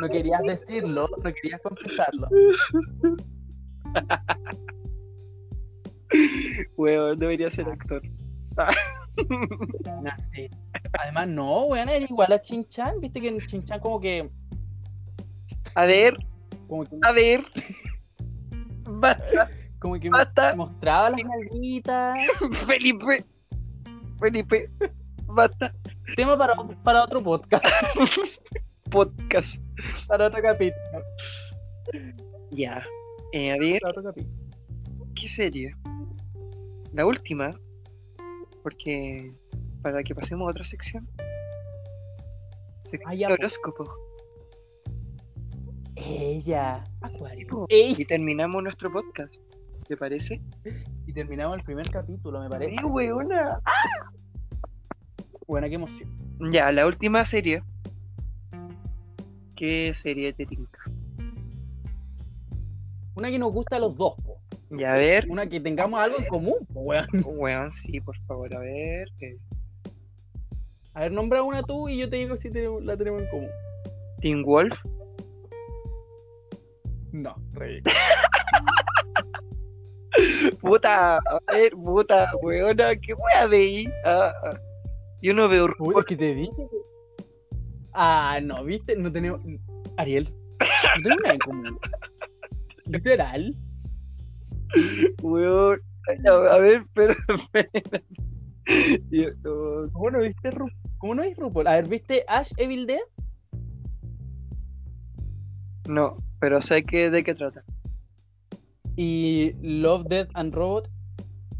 [0.00, 2.28] No querías decirlo, no querías confesarlo.
[6.76, 8.02] Weón, debería ser actor.
[10.32, 10.50] Sé.
[11.00, 13.00] Además, no, weón, eres igual a Chinchan.
[13.00, 14.28] Viste que en Chinchan como que.
[15.74, 16.14] A ver,
[16.68, 17.44] Como que, a ver.
[18.86, 19.48] Basta,
[19.80, 20.54] como que basta.
[20.56, 22.18] mostraba las nalguitas.
[22.66, 23.24] Felipe.
[24.20, 24.70] Felipe.
[25.26, 25.74] Basta.
[26.16, 27.64] Tema para, para otro podcast,
[28.90, 29.62] Podcast.
[30.06, 31.02] para otro capítulo.
[32.50, 32.84] Ya.
[33.32, 34.43] Eh, a ver, Para otro capítulo.
[35.14, 35.74] ¿Qué serie?
[36.92, 37.50] La última.
[38.62, 39.32] Porque.
[39.82, 41.06] Para que pasemos a otra sección.
[42.82, 43.84] Sección Ah, ya, horóscopo.
[45.96, 46.82] Ella.
[47.02, 47.66] Acuario.
[47.68, 48.04] Y Ey.
[48.06, 49.36] terminamos nuestro podcast.
[49.86, 50.40] ¿Te parece?
[51.06, 52.74] Y terminamos el primer capítulo, me parece.
[52.76, 53.60] Sí, weona.
[55.46, 56.08] Buena, qué emoción.
[56.50, 57.62] Ya, la última serie.
[59.56, 60.78] ¿Qué serie te tinca?
[63.16, 64.14] Una que nos gusta a los dos,
[64.78, 65.26] Ya, a ver.
[65.28, 67.06] Una que tengamos algo en común, weón.
[67.24, 69.08] Weón, sí, por favor, a ver.
[69.20, 69.36] eh,
[70.94, 73.48] A ver, nombra una tú y yo te digo si te- la tenemos en común.
[74.20, 74.74] Teen Wolf.
[77.12, 77.80] No, rey.
[80.60, 83.88] Puta, a ver, puta, weona, ¿qué wea de ahí?
[84.04, 84.60] Ah, ah.
[85.20, 86.68] Yo no veo Uy, es que te dije
[87.92, 88.96] Ah, no, ¿viste?
[88.96, 89.40] No tenemos...
[89.96, 91.78] Ariel, no tenemos nada en común.
[92.86, 93.56] Literal.
[95.22, 95.80] Weón.
[96.50, 97.14] A, ver, pero.
[97.74, 98.02] espera.
[99.92, 101.66] ¿Cómo no viste Ru ¿Cómo no viste RuPaul?
[101.66, 103.00] A ver, ¿viste Ash Evil Dead?
[105.86, 107.62] no, pero sé que de qué trata.
[108.96, 110.88] Y Love, Death and Robot.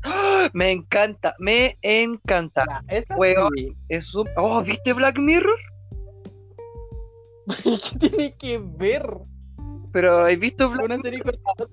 [0.03, 0.49] ¡Ah!
[0.55, 2.65] Me encanta, me encanta.
[2.67, 3.51] Ya, esa Weón.
[3.57, 3.77] sí.
[3.89, 5.59] Es un- Oh, ¿viste Black Mirror?
[7.63, 9.07] ¿Qué tiene que ver
[9.93, 11.69] Pero ¿has visto Black una serie otra?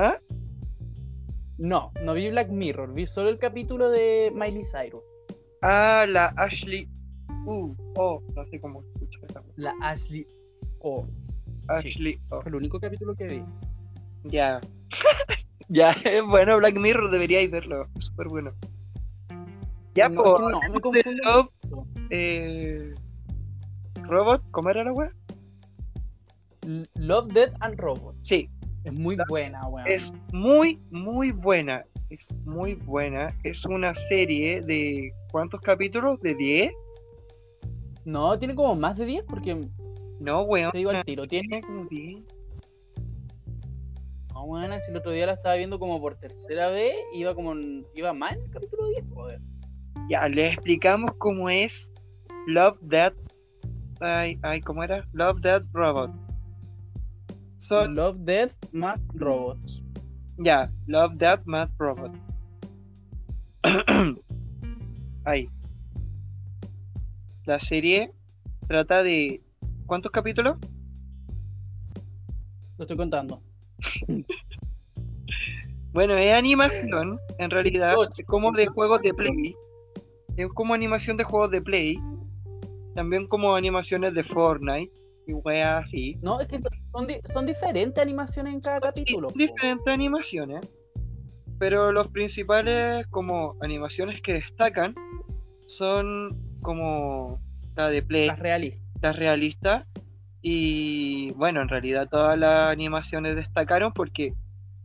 [0.00, 0.16] ¿Ah?
[1.58, 5.02] No, no vi Black Mirror, vi solo el capítulo de Miley Cyrus.
[5.60, 6.88] Ah, la Ashley.
[7.44, 9.42] Uh, oh, no sé cómo escucha esa.
[9.56, 10.24] La Ashley
[10.78, 11.04] O.
[11.66, 12.20] Ashley.
[12.28, 13.42] Fue el único capítulo que vi.
[14.22, 14.60] ya.
[15.68, 17.88] ya, es bueno, Black Mirror deberíais verlo.
[17.98, 18.52] Súper bueno.
[19.96, 21.52] Ya, No, po, es que no, me confundo
[22.10, 22.94] eh,
[24.04, 25.12] Robot, ¿cómo era la wea?
[26.94, 28.14] Love, Death and Robot.
[28.22, 28.48] Sí,
[28.84, 29.86] Es muy buena, weón.
[29.88, 31.84] es muy, muy buena.
[32.10, 33.34] Es muy buena.
[33.44, 35.12] Es una serie de.
[35.30, 36.18] ¿Cuántos capítulos?
[36.20, 36.72] ¿De 10?
[38.04, 39.54] No, tiene como más de 10 porque
[40.20, 40.70] No, weón.
[40.72, 41.26] te digo al tiro.
[41.26, 41.48] Tiene.
[41.48, 42.24] Tiene como 10.
[44.32, 47.52] No, weón, si el otro día la estaba viendo como por tercera vez, iba como.
[47.52, 49.40] en- iba mal el capítulo 10, joder.
[50.08, 51.92] Ya, les explicamos cómo es
[52.46, 53.12] Love That.
[54.00, 55.04] Ay, ay, ¿cómo era?
[55.12, 56.10] Love That Robot.
[57.58, 59.82] Son, Love, Death, más Robots.
[60.38, 62.12] ya, Love That Mad Robot.
[65.24, 65.50] Ahí.
[67.44, 68.12] La serie
[68.68, 69.42] trata de.
[69.86, 70.56] ¿Cuántos capítulos?
[72.78, 73.42] Lo estoy contando.
[75.90, 79.56] Bueno, es animación, en realidad, es como de juegos de Play.
[80.36, 81.98] Es como animación de juegos de Play.
[82.94, 84.92] También como animaciones de Fortnite
[85.28, 86.18] y weas así.
[86.22, 86.58] No, es que
[86.92, 89.28] son, di- son diferentes animaciones en cada capítulo.
[89.28, 89.34] Po.
[89.38, 90.66] diferentes animaciones.
[91.58, 94.94] Pero los principales como animaciones que destacan
[95.66, 97.40] son como
[97.76, 98.82] la de Play, Las realistas.
[99.02, 99.84] las realistas.
[100.40, 104.32] Y bueno, en realidad todas las animaciones destacaron porque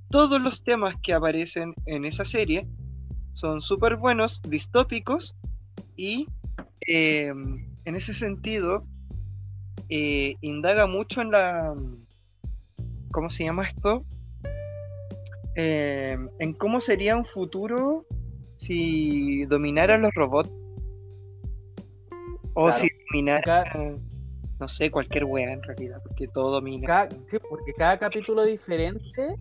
[0.10, 2.68] todos los temas que aparecen en esa serie
[3.34, 5.36] son súper buenos, distópicos
[5.96, 6.28] y
[6.88, 7.28] eh,
[7.86, 8.84] en ese sentido
[9.90, 11.76] eh, indaga mucho en la...
[13.12, 14.04] ¿Cómo se llama esto?
[15.56, 18.06] Eh, en cómo sería un futuro
[18.58, 20.50] si dominaran los robots.
[22.56, 22.72] O Claro.
[22.78, 23.96] si dominara, Ca-
[24.60, 26.86] no sé, cualquier wea en realidad, porque todo domina.
[26.88, 29.36] Cada- sí, porque cada capítulo diferente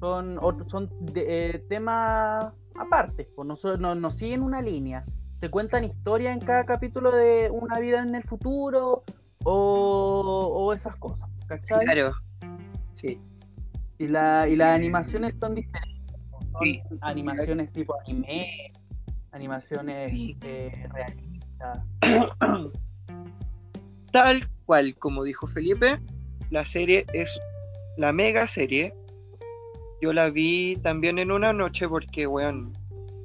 [0.00, 5.04] son, son de- eh, temas aparte, pues no, no, no siguen una línea.
[5.40, 9.04] Te cuentan historias en cada capítulo de una vida en el futuro
[9.44, 11.84] o, o esas cosas, ¿cachai?
[11.84, 12.12] Claro.
[12.94, 13.18] Sí.
[13.98, 15.90] Y, la, y las animaciones son diferentes.
[16.52, 16.80] Son Sí.
[17.02, 18.70] animaciones tipo anime,
[19.32, 20.36] animaciones Sí.
[20.42, 21.80] eh, realistas.
[24.12, 25.98] Tal cual, como dijo Felipe,
[26.50, 27.38] la serie es
[27.96, 28.92] la mega serie.
[30.02, 32.72] Yo la vi también en una noche porque, weón,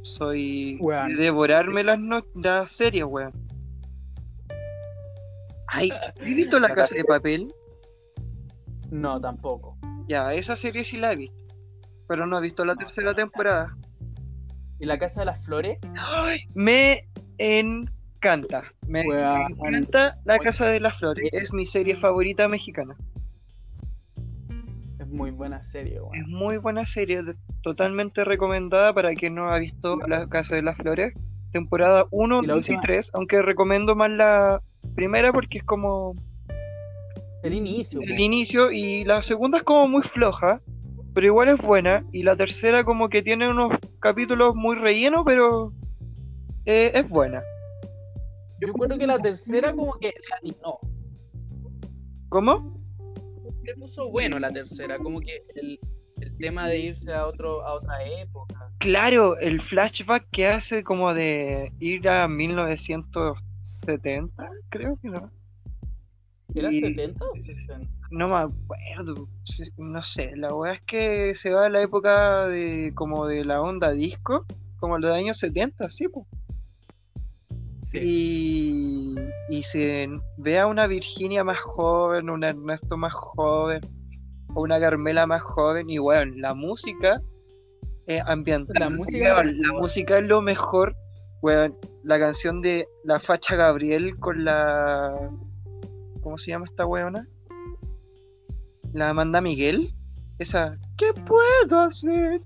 [0.03, 1.15] soy Weón.
[1.15, 3.31] de devorarme las, no- las series, weón.
[5.75, 7.53] Ay, ¿has visto La Casa de Papel?
[8.91, 9.77] No, tampoco.
[10.07, 11.35] Ya, esa serie sí la he visto,
[12.07, 13.75] pero no he visto la tercera temporada.
[14.79, 15.79] ¿Y la Casa de las Flores?
[15.97, 17.07] Ay, me
[17.37, 22.95] encanta, me encanta La Casa de las Flores, es mi serie favorita mexicana.
[24.99, 25.99] Es muy buena serie.
[26.13, 27.21] Es muy buena serie,
[27.61, 31.13] totalmente recomendada para quien no ha visto La Casa de las Flores,
[31.51, 34.61] temporada 1, Y la 2 y última- 3, aunque recomiendo más la
[34.95, 36.15] primera porque es como
[37.43, 38.01] El inicio.
[38.01, 40.61] el inicio y la segunda es como muy floja,
[41.13, 45.71] pero igual es buena y la tercera como que tiene unos capítulos muy rellenos, pero
[46.65, 47.43] eh, es buena.
[48.61, 50.79] Yo creo que la tercera como que le atinó.
[52.29, 52.73] ¿Cómo?
[53.63, 55.79] Le puso bueno la tercera, como que el,
[56.21, 58.69] el tema de irse a otro a otra época.
[58.79, 62.27] Claro, el flashback que hace como de ir a
[63.85, 65.31] 1970, creo que no.
[66.53, 67.89] ¿Era Y- 70 o 60?
[68.11, 72.47] No me acuerdo, sí, no sé, la weá es que se va a la época
[72.47, 74.45] de como de la onda disco,
[74.79, 76.25] como los años 70, sí, pues.
[77.93, 79.15] Y,
[79.49, 83.79] y se ve a una Virginia más joven, un Ernesto más joven,
[84.53, 87.21] o una Carmela más joven, y bueno, la música
[88.07, 88.75] eh, ambiental.
[88.79, 90.95] La música la música es lo mejor,
[91.45, 95.29] weón, la canción de La Facha Gabriel con la...
[96.23, 97.27] ¿Cómo se llama esta weona?
[98.93, 99.93] La Amanda Miguel.
[100.39, 100.75] Esa...
[100.97, 102.41] ¿Qué puedo hacer?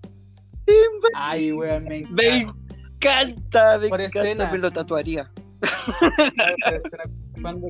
[0.67, 1.09] Dime".
[1.15, 2.13] Ay, weón, me encanta.
[2.21, 4.51] Me encanta, me Por encanta, escena.
[4.51, 5.31] me lo tatuaría.
[7.41, 7.69] Cuando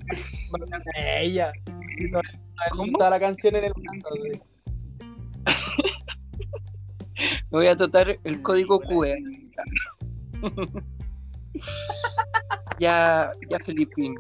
[0.96, 1.52] ella.
[2.72, 2.98] ¿Cómo?
[2.98, 4.42] toda la canción en el güey.
[7.52, 9.18] Me voy a tratar el código QR.
[12.80, 14.16] Ya, ya Filipín.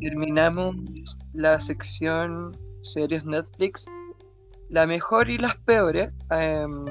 [0.00, 0.76] Terminamos
[1.32, 3.86] la sección series Netflix.
[4.68, 6.84] La mejor y las peores, em,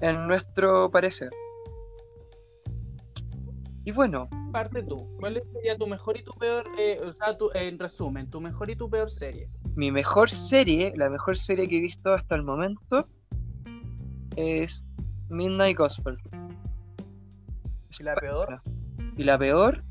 [0.00, 1.30] en nuestro parecer.
[3.84, 5.08] Y bueno, Parte tú.
[5.18, 6.64] ¿Cuál sería tu mejor y tu peor?
[6.78, 9.48] eh, o sea, tu, en resumen, tu mejor y tu peor serie.
[9.74, 13.08] mi mejor serie, la mejor serie que he visto hasta el momento,
[14.36, 14.84] es
[15.28, 16.16] Midnight Gospel.
[17.98, 18.60] ¿Y la peor?
[19.16, 19.84] Y la peor,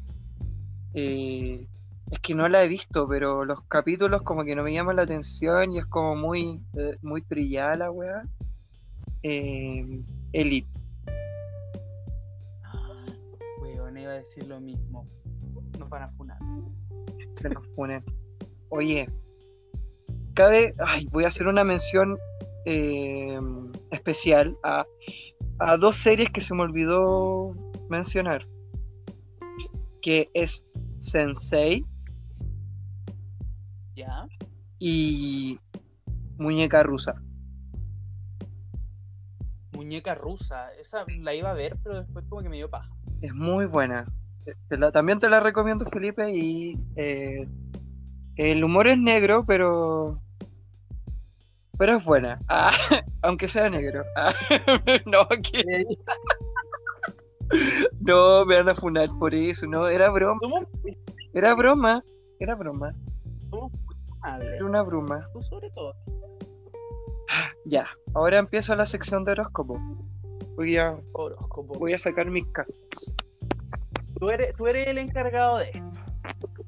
[0.94, 1.68] eh,
[2.12, 5.04] es que no la he visto, pero los capítulos como que no me llaman la
[5.04, 8.24] atención y es como muy, eh, muy trillada la weá.
[9.24, 10.02] Eh,
[10.34, 10.68] Elite.
[13.62, 15.08] Weón, iba a decir lo mismo.
[15.80, 16.38] Nos van a funar.
[17.36, 18.04] se nos ponen.
[18.70, 19.10] Oye,
[20.34, 22.18] cabe, ay, voy a hacer una mención
[22.66, 23.39] eh,
[23.92, 24.86] especial a,
[25.60, 27.56] a dos series que se me olvidó
[27.90, 28.48] mencionar,
[30.02, 30.63] que es
[31.00, 31.86] Sensei
[33.96, 34.27] ¿Ya?
[34.79, 35.60] y
[36.38, 37.15] Muñeca Rusa.
[39.75, 40.71] Muñeca rusa.
[40.79, 42.90] Esa la iba a ver, pero después como que me dio paja.
[43.21, 44.06] Es muy buena.
[44.67, 47.48] Te la- también te la recomiendo, Felipe, y eh,
[48.36, 50.19] el humor es negro, pero
[51.77, 52.40] pero es buena.
[52.50, 52.71] Ah,
[53.21, 54.04] aunque sea negro.
[54.15, 54.34] Ah,
[55.06, 55.63] no, que
[58.00, 60.39] no me van a funar por eso, no, era broma,
[61.33, 62.04] era broma,
[62.39, 62.94] era broma,
[64.54, 65.27] era una broma.
[65.33, 65.94] Tú sobre todo.
[67.65, 69.79] Ya, ahora empieza la sección de horóscopo.
[70.56, 71.73] Voy a, Horóscopo.
[71.79, 73.15] voy a sacar mis cartas.
[74.19, 75.91] Tú eres, tú eres el encargado de esto.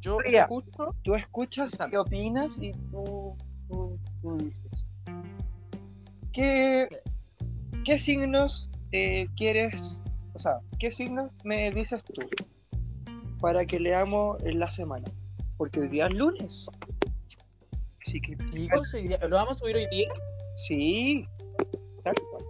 [0.01, 0.95] Yo escucho.
[1.03, 3.33] Tú escuchas, qué opinas y tú,
[3.69, 4.85] tú- tú dices.
[6.33, 6.87] ¿Qué,
[7.85, 10.01] ¿Qué signos eh, quieres,
[10.35, 12.13] o sea, qué signo me dices tú
[13.41, 15.05] para que leamos en la semana?
[15.57, 16.67] Porque hoy día es lunes.
[18.05, 20.09] Así que, día- ¿lo vamos a subir hoy día?
[20.57, 21.25] sí,
[22.03, 22.43] tal cual.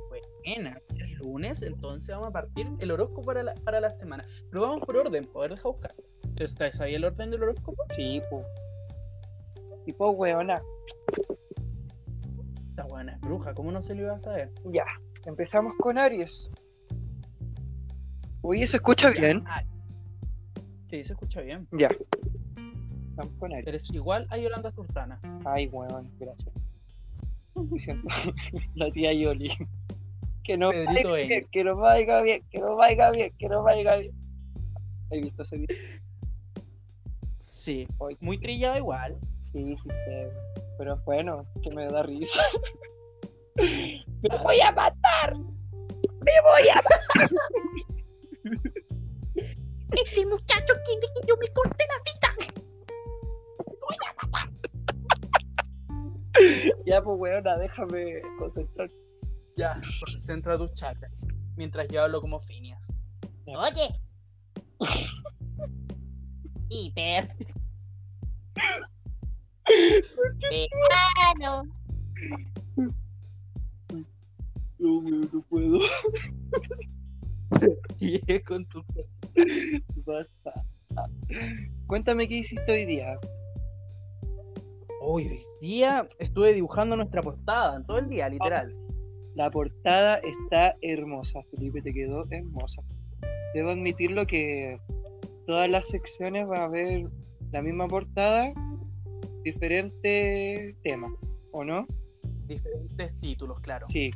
[0.46, 4.24] Buena, es lunes, entonces vamos a partir el horóscopo para la, para la semana.
[4.52, 5.96] Pero vamos por orden, poder dejar buscar.
[6.36, 7.84] ¿Estás ahí el orden del horóscopo?
[7.96, 8.46] Sí, pues.
[9.86, 10.62] Sí, pues, weona.
[12.70, 14.52] Esta buena es bruja, ¿cómo no se lo iba a saber?
[14.66, 14.86] Ya,
[15.26, 16.52] empezamos con Aries.
[18.48, 19.44] Oye, ¿se escucha bien?
[19.48, 19.64] Ah,
[20.92, 21.68] Sí, se escucha bien.
[21.72, 21.88] Ya.
[23.16, 23.68] Vamos con Aries.
[23.68, 25.20] Eres igual a Yolanda Sultana.
[25.44, 26.54] Ay, weón, gracias.
[27.56, 28.08] Me siento
[28.76, 29.50] la tía Yoli.
[30.44, 33.96] Que no vaya bien, que no vaya bien, que no vaya bien, que no vaya
[33.96, 34.14] bien.
[35.12, 35.78] ¿Has visto ese video?
[37.38, 37.88] Sí,
[38.20, 39.18] muy trillado igual.
[39.40, 40.30] Sí, sí sé.
[40.78, 42.42] Pero bueno, que me da risa.
[43.58, 45.36] ¡Me voy a matar!
[45.36, 46.82] ¡Me voy a
[49.92, 52.30] Ese muchacho quiere que yo me corte la vida.
[56.86, 58.90] Ya, pues, weona, déjame concentrar.
[59.58, 61.10] Ya, concentra tu chakra.
[61.56, 62.88] Mientras yo hablo como Phineas.
[63.46, 64.00] Oye.
[66.70, 67.34] Hiper.
[70.50, 71.64] Verano.
[74.78, 75.80] No, no puedo.
[78.48, 78.84] Con tu.
[80.06, 80.66] Basta.
[81.88, 83.18] Cuéntame qué hiciste hoy día.
[85.02, 88.76] Hoy, hoy día estuve dibujando nuestra portada todo el día, literal.
[89.36, 92.82] La portada está hermosa, Felipe, te quedó hermosa.
[93.54, 94.80] Debo admitirlo que
[95.46, 97.10] todas las secciones van a ver
[97.52, 98.54] la misma portada,
[99.44, 101.14] diferente tema,
[101.52, 101.86] ¿o no?
[102.48, 103.88] Diferentes títulos, claro.
[103.90, 104.12] Sí.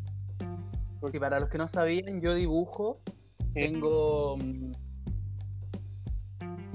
[1.00, 3.00] Porque para los que no sabían, yo dibujo.
[3.60, 4.72] Tengo mm,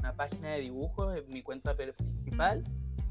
[0.00, 2.62] una página de dibujos en mi cuenta principal.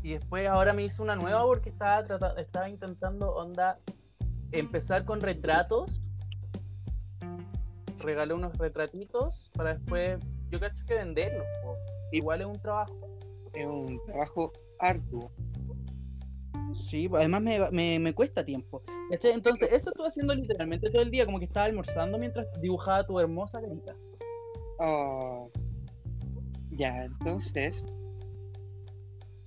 [0.04, 3.80] Y después ahora me hice una nueva porque estaba, trata- estaba intentando onda
[4.52, 6.02] empezar con retratos.
[8.04, 10.20] Regalé unos retratitos para después,
[10.50, 11.46] yo cacho que venderlos.
[12.12, 12.94] Igual es un trabajo.
[13.54, 15.32] es un trabajo arduo.
[16.74, 18.82] Sí, pues, además me, me, me cuesta tiempo.
[19.10, 23.20] Entonces, eso estuve haciendo literalmente todo el día, como que estaba almorzando mientras dibujaba tu
[23.20, 23.96] hermosa carita.
[24.80, 25.50] Oh.
[26.72, 27.86] Ya, entonces.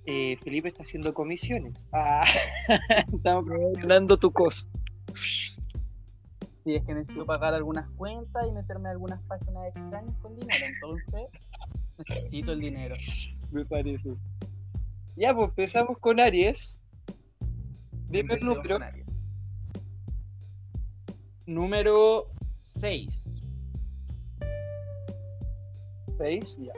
[0.05, 1.87] eh, Felipe está haciendo comisiones.
[1.91, 2.23] Ah,
[3.13, 4.65] estamos promocionando tu cosa.
[6.63, 10.65] Si es que necesito pagar algunas cuentas y meterme a algunas páginas extrañas con dinero,
[10.65, 11.21] entonces
[12.07, 12.95] necesito el dinero.
[13.51, 14.13] Me parece.
[15.15, 16.79] Ya, pues empezamos con Aries.
[18.09, 18.79] Dime número.
[21.45, 22.31] Número
[22.61, 23.41] 6.
[26.17, 26.73] 6, ya.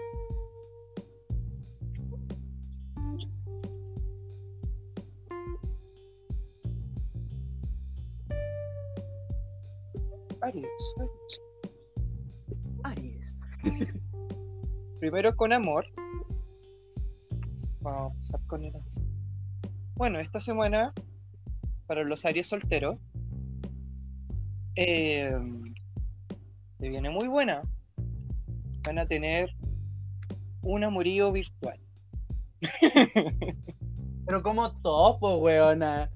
[10.42, 10.68] Aries,
[10.98, 11.40] Aries.
[12.84, 13.48] Aries.
[15.00, 15.86] Primero con amor.
[17.82, 18.90] Vamos a empezar con el amor.
[19.96, 20.94] Bueno, esta semana,
[21.90, 23.00] para los Aries solteros,
[24.76, 25.36] eh,
[26.80, 27.64] se viene muy buena.
[28.86, 29.50] Van a tener
[30.62, 31.80] un amorío virtual.
[34.28, 36.12] Pero como topo, weona.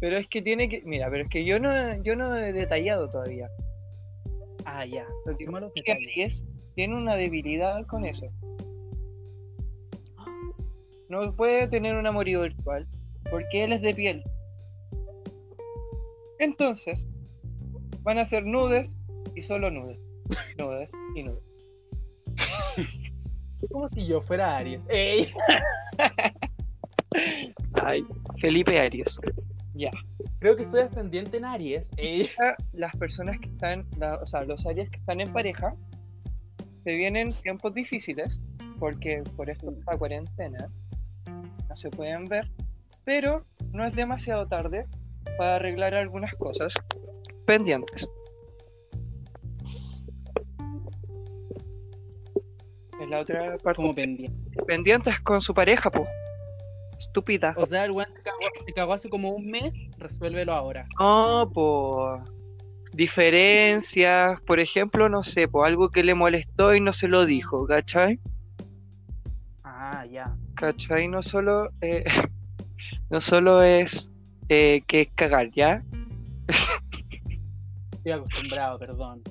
[0.00, 0.82] Pero es que tiene que.
[0.84, 3.48] Mira, pero es que yo no, yo no he detallado todavía.
[4.64, 5.06] Ah, ya.
[5.26, 5.72] Lo que los.
[5.94, 6.44] Aries
[6.74, 8.26] tiene una debilidad con eso.
[11.08, 12.86] No puede tener un amorío virtual
[13.30, 14.22] porque él es de piel.
[16.38, 17.04] Entonces,
[18.02, 18.90] van a ser nudes
[19.34, 19.98] y solo nudes.
[20.58, 21.42] Nudes y nudes.
[23.70, 24.84] Como si yo fuera Aries.
[24.88, 25.28] ¡Ey!
[27.82, 28.04] Ay,
[28.40, 29.18] Felipe Aries.
[29.74, 29.90] Ya.
[30.38, 31.90] Creo que soy ascendiente en Aries.
[31.96, 32.28] ¡Ey!
[32.72, 35.74] Las personas que están, la- o sea, los Aries que están en pareja,
[36.84, 38.40] se vienen tiempos difíciles
[38.78, 40.70] porque por esto esta cuarentena
[41.68, 42.48] no se pueden ver,
[43.08, 43.42] pero
[43.72, 44.84] no es demasiado tarde
[45.38, 46.74] para arreglar algunas cosas
[47.46, 48.06] pendientes.
[53.00, 53.76] Es la otra parte.
[53.76, 54.62] Como pendiente.
[54.66, 56.06] Pendientes con su pareja, po.
[56.98, 57.54] Estúpida.
[57.56, 60.86] O sea, el weón te cagó, te cagó hace como un mes, resuélvelo ahora.
[61.00, 62.20] No, po.
[62.92, 67.66] Diferencias, por ejemplo, no sé, po, algo que le molestó y no se lo dijo,
[67.66, 68.20] ¿cachai?
[69.64, 70.36] Ah, ya.
[70.56, 71.08] ¿Cachai?
[71.08, 72.04] No solo, eh,
[73.10, 74.10] no solo es
[74.48, 75.82] eh, que es cagar, ¿ya?
[77.92, 79.22] Estoy acostumbrado, perdón.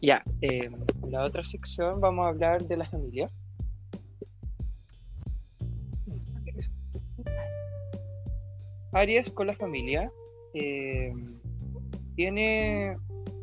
[0.00, 0.68] Ya, eh,
[1.02, 3.30] en la otra sección vamos a hablar de la familia.
[8.92, 10.10] Aries con la familia
[10.54, 11.14] eh,
[12.14, 12.96] tiene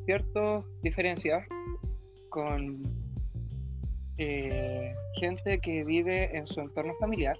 [0.05, 1.47] ciertas diferencias
[2.29, 2.83] con
[4.17, 7.37] eh, gente que vive en su entorno familiar.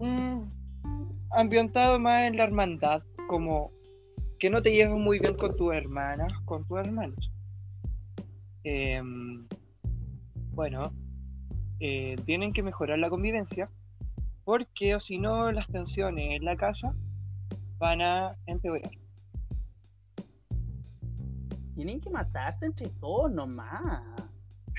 [0.00, 0.44] Mm,
[1.30, 3.70] ambientado más en la hermandad, como
[4.38, 7.30] que no te llevas muy bien con tus hermanas, con tus hermanos.
[8.64, 9.46] Em,
[10.52, 10.92] bueno,
[11.80, 13.70] eh, tienen que mejorar la convivencia
[14.44, 16.94] porque o si no las tensiones en la casa
[17.78, 18.90] van a empeorar.
[21.74, 24.02] Tienen que matarse entre todos nomás.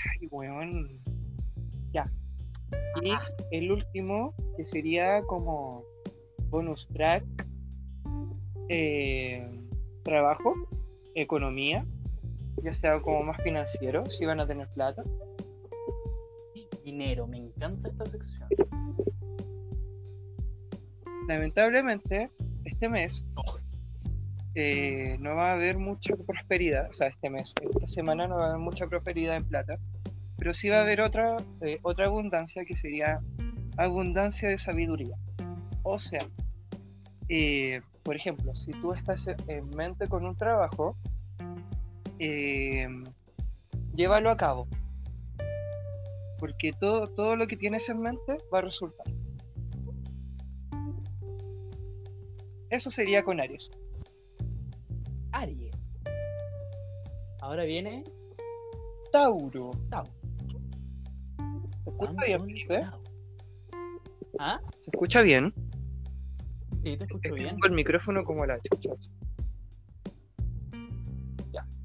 [0.10, 1.00] Ay, weón.
[1.94, 2.12] Ya.
[3.02, 3.14] Y
[3.52, 5.84] el último, que sería como
[6.50, 7.24] bonus track,
[8.70, 9.50] eh,
[10.04, 10.54] trabajo,
[11.16, 11.86] economía,
[12.64, 15.04] ya sea como más financiero, si van a tener plata.
[16.84, 18.48] Dinero, me encanta esta sección.
[21.28, 22.30] Lamentablemente,
[22.66, 23.26] este mes
[24.56, 28.46] eh, no va a haber mucha prosperidad, o sea, este mes, esta semana no va
[28.46, 29.78] a haber mucha prosperidad en plata,
[30.42, 33.22] pero sí va a haber otra, eh, otra abundancia que sería
[33.78, 35.16] abundancia de sabiduría.
[35.84, 36.28] O sea,
[37.30, 40.98] eh, por ejemplo, si tú estás en mente con un trabajo,
[42.18, 42.88] eh,
[43.94, 44.68] llévalo a cabo,
[46.40, 49.06] porque todo, todo lo que tienes en mente va a resultar.
[52.72, 53.70] Eso sería con Aries.
[55.34, 55.72] Aries.
[57.42, 58.04] Ahora viene
[59.12, 59.74] Tauro.
[59.92, 60.21] Tauro.
[61.84, 62.84] ¿Se escucha bien, Felipe?
[64.40, 64.60] ¿Ah?
[64.80, 65.54] ¿Se escucha bien?
[66.84, 67.50] Sí, te escucho Es bien.
[67.50, 68.90] Tengo el micrófono como la chucha.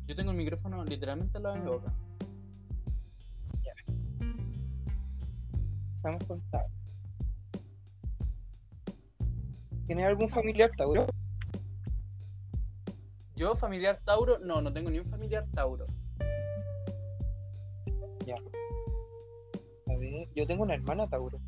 [0.06, 1.92] Yo tengo el micrófono literalmente al lado de mi boca.
[5.96, 6.68] Estamos con Tauro.
[9.88, 11.06] ¿Tienes algún familiar Tauro?
[13.34, 15.86] Yo, familiar Tauro, no, no tengo ni un familiar Tauro.
[18.26, 18.85] A
[20.34, 21.40] yo tengo una hermana Tauro.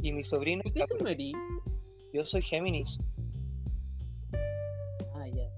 [0.00, 1.32] Y mi sobrino es ¿Qué eres?
[2.12, 2.98] Yo soy Géminis.
[5.14, 5.48] Ah, ya.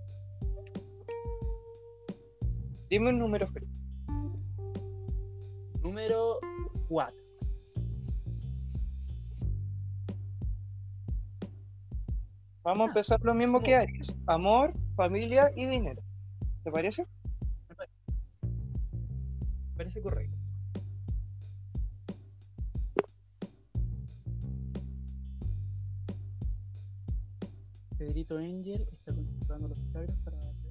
[2.89, 3.73] Dime un número Felipe.
[5.83, 6.39] Número
[6.89, 7.25] 4.
[12.63, 14.15] Vamos a empezar lo mismo que Aries.
[14.27, 16.03] Amor, familia y dinero.
[16.63, 17.07] ¿Te parece?
[19.77, 20.44] Parece correcto.
[28.15, 30.71] Pedrito Angel está consultando los cabros para darle.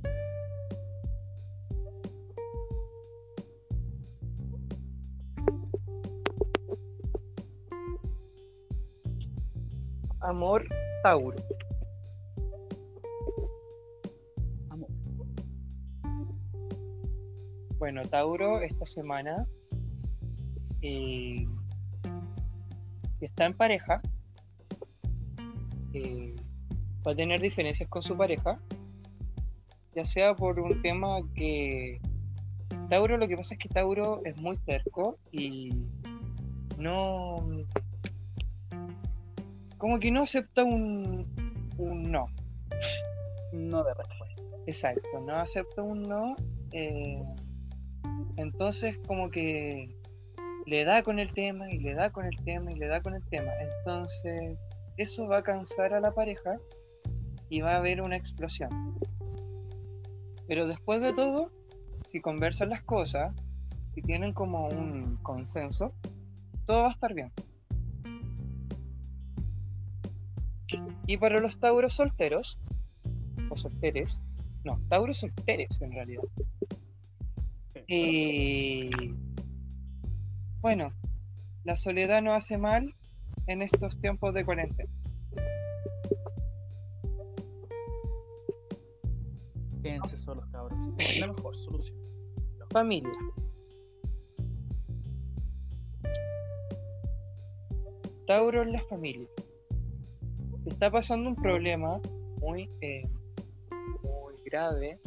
[10.21, 10.65] Amor,
[11.03, 11.35] Tauro.
[14.69, 14.89] Amor.
[17.77, 19.45] Bueno, Tauro esta semana
[20.81, 21.45] eh,
[23.19, 24.01] está en pareja.
[25.93, 26.33] eh,
[27.05, 28.59] va a tener diferencias con su pareja.
[29.95, 32.01] Ya sea por un tema que
[32.89, 35.71] Tauro, lo que pasa es que Tauro es muy terco y
[36.77, 37.47] no.
[39.77, 41.27] Como que no acepta un,
[41.77, 42.27] un no.
[43.51, 44.41] No de respuesta.
[44.65, 46.35] Exacto, no acepta un no.
[46.71, 47.21] eh,
[48.37, 49.89] entonces como que
[50.65, 53.13] le da con el tema y le da con el tema y le da con
[53.13, 53.51] el tema.
[53.59, 54.57] Entonces
[54.97, 56.57] eso va a cansar a la pareja
[57.53, 58.97] y va a haber una explosión.
[60.47, 61.51] Pero después de todo,
[62.11, 63.31] si conversan las cosas,
[63.93, 65.93] si tienen como un consenso,
[66.65, 67.31] todo va a estar bien.
[71.05, 72.57] Y para los tauros solteros,
[73.51, 74.19] o solteres,
[74.63, 76.23] no, tauros solteres en realidad.
[77.87, 78.89] Eh,
[80.59, 80.91] bueno,
[81.65, 82.95] la soledad no hace mal
[83.45, 84.89] en estos tiempos de cuarentena.
[89.83, 90.79] Quédense solos, cabros.
[90.97, 91.97] Es la mejor solución.
[92.71, 93.11] Familia.
[98.25, 99.27] Tauro en la familia.
[100.65, 101.99] Está pasando un problema
[102.39, 103.05] muy, eh,
[104.01, 104.99] muy grave.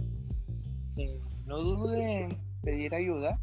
[0.99, 3.41] Eh, no dude en pedir ayuda.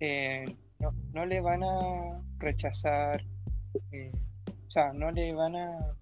[0.00, 0.44] Eh,
[0.80, 3.24] no, no le van a rechazar.
[3.92, 4.10] eh,
[4.66, 5.96] o sea, no le van a.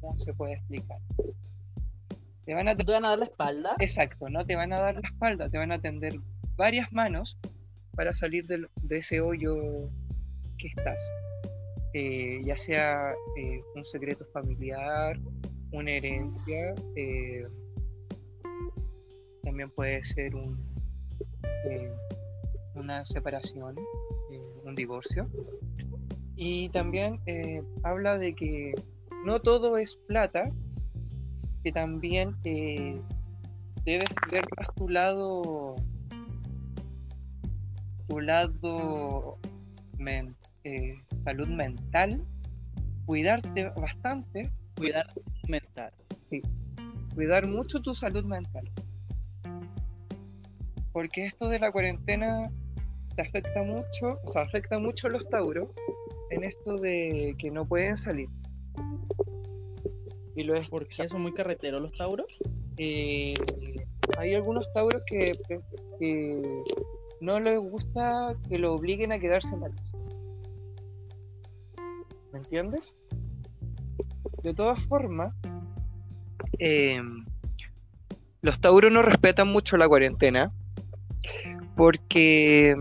[0.00, 0.98] ¿Cómo se puede explicar?
[2.46, 3.76] Te van a ¿No te van a dar la espalda?
[3.80, 6.14] Exacto, no te van a dar la espalda, te van a tender
[6.56, 7.36] varias manos
[7.96, 9.90] para salir del- de, ese hoyo
[10.56, 11.04] que estás.
[11.92, 15.18] Eh, ya sea eh, un secreto familiar,
[15.72, 17.48] una herencia, eh,
[19.42, 20.56] también puede ser un,
[22.76, 23.74] una separación,
[24.64, 25.28] un divorcio.
[26.36, 27.20] Y también
[27.82, 28.72] habla de que
[29.24, 30.52] no todo es plata,
[31.66, 32.96] que también eh,
[33.84, 35.74] debes ver más tu lado
[38.06, 39.36] tu lado
[39.98, 40.94] men- eh,
[41.24, 42.22] salud mental
[43.04, 44.48] cuidarte bastante.
[44.76, 45.08] Cuidar
[45.48, 45.90] mental.
[47.16, 48.70] cuidar mucho tu salud mental.
[50.92, 52.48] Porque esto de la cuarentena
[53.16, 55.70] te afecta mucho o sea afecta mucho a los tauros
[56.30, 58.28] en esto de que no pueden salir
[60.36, 62.26] y lo es ¿Por qué son muy carreteros los tauros?
[62.78, 63.34] eh,
[64.18, 65.34] hay algunos tauros que,
[65.98, 66.62] que
[67.20, 69.98] no les gusta que lo obliguen a quedarse en la casa.
[72.32, 72.96] ¿Me entiendes?
[74.42, 75.34] De todas formas,
[76.58, 77.00] eh,
[78.42, 80.52] los tauros no respetan mucho la cuarentena
[81.76, 82.76] porque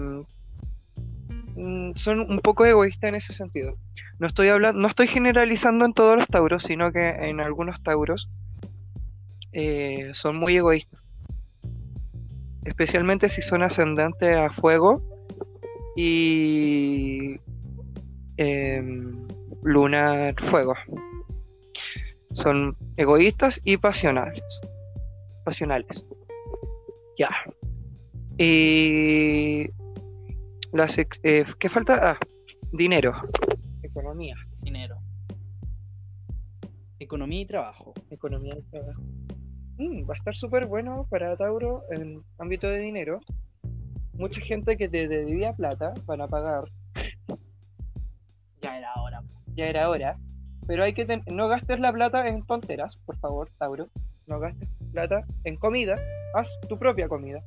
[1.96, 3.76] son un poco egoístas en ese sentido.
[4.20, 8.30] No estoy hablando, no estoy generalizando en todos los tauros, sino que en algunos tauros
[9.52, 11.02] eh, son muy egoístas.
[12.64, 15.02] Especialmente si son ascendentes a fuego
[15.96, 17.40] y
[19.62, 20.76] lunar fuego.
[22.34, 24.44] Son egoístas y pasionales.
[25.46, 26.06] Pasionales.
[27.18, 27.30] Ya.
[28.38, 29.70] Y
[30.76, 32.12] las ex- eh, ¿qué falta?
[32.12, 32.20] Ah,
[32.72, 33.14] dinero.
[33.82, 34.36] Economía.
[34.62, 34.98] Dinero.
[37.00, 37.94] Economía y trabajo.
[38.10, 39.02] Economía del trabajo.
[39.78, 43.20] Mm, va a estar súper bueno para Tauro en ámbito de dinero.
[44.14, 46.64] Mucha gente que te debía plata para pagar,
[48.62, 49.24] Ya era hora.
[49.56, 50.18] ya era hora.
[50.68, 53.88] Pero hay que ten- no gastes la plata en tonteras, por favor, Tauro.
[54.28, 55.96] No gastes plata en comida.
[56.34, 57.42] Haz tu propia comida.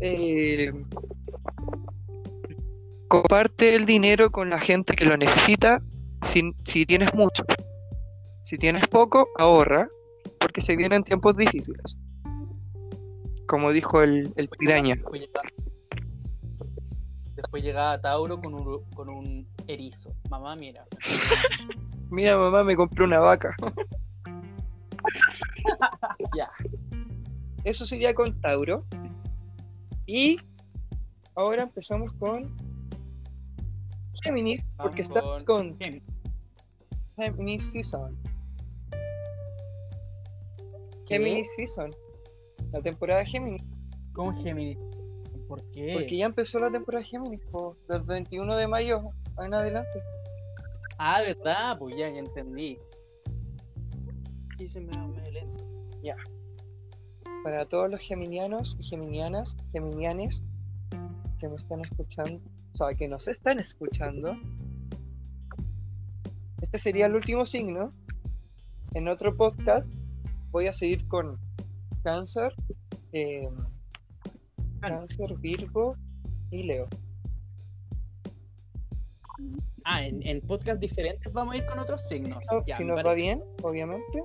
[0.00, 0.72] Eh,
[3.08, 5.82] comparte el dinero con la gente que lo necesita
[6.22, 7.44] si, si tienes mucho.
[8.42, 9.88] Si tienes poco, ahorra,
[10.38, 11.96] porque se vienen tiempos difíciles.
[13.46, 14.96] Como dijo el, el piraña.
[14.96, 15.40] Después llega,
[17.36, 20.14] después llega Tauro con un, con un erizo.
[20.28, 20.84] Mamá, mira.
[22.10, 23.54] Mira, mamá, me compré una vaca.
[26.36, 26.50] Ya.
[27.64, 28.84] Eso sería con Tauro.
[30.06, 30.38] Y
[31.34, 32.52] ahora empezamos con
[34.22, 35.78] Géminis, porque estamos con.
[37.16, 38.16] Géminis Season.
[41.06, 41.16] ¿Qué?
[41.16, 41.90] Géminis Season.
[42.72, 43.62] La temporada de Géminis.
[44.12, 44.78] ¿Cómo Géminis?
[45.48, 45.92] ¿Por qué?
[45.94, 50.02] Porque ya empezó la temporada de Géminis, po, del 21 de mayo en adelante.
[50.98, 51.78] Ah, ¿verdad?
[51.78, 52.78] Pues ya, ya entendí.
[54.58, 55.64] Sí, se me va medio lento.
[57.42, 60.40] Para todos los geminianos y geminianas, geminianes
[61.40, 62.40] que me están escuchando,
[62.74, 64.36] o sea, que nos están escuchando,
[66.62, 67.92] este sería el último signo.
[68.94, 69.88] En otro podcast
[70.52, 71.40] voy a seguir con
[72.04, 72.54] Cáncer,
[73.12, 73.48] eh,
[74.80, 75.96] Cáncer, Virgo
[76.52, 76.86] y Leo.
[79.82, 82.38] Ah, en, en podcast diferentes vamos a ir con otros signos.
[82.50, 84.22] No, Ya, si nos va bien, obviamente,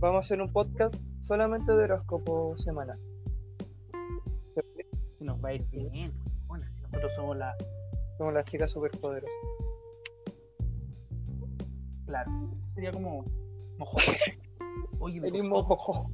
[0.00, 2.98] vamos a hacer un podcast solamente de horóscopo semanal.
[5.22, 6.12] Si nos va a ir bien.
[6.48, 7.56] Bueno, si nosotros somos la.
[8.18, 9.30] Como las chicas superpoderosas.
[12.06, 12.32] Claro.
[12.74, 13.24] Sería como.
[13.78, 13.98] Mojo.
[14.98, 16.10] Oye, me costó,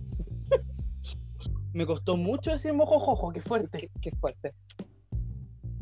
[1.73, 3.79] me costó mucho decir mojojojo, qué fuerte.
[3.79, 4.53] Qué, qué fuerte.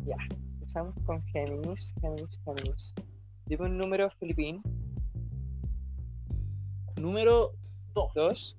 [0.04, 0.16] Ya,
[0.54, 2.94] empezamos con Géminis, Géminis, Géminis.
[3.46, 4.62] Dime un número filipín.
[7.00, 7.50] Número
[7.92, 8.14] 2.
[8.14, 8.56] Dos.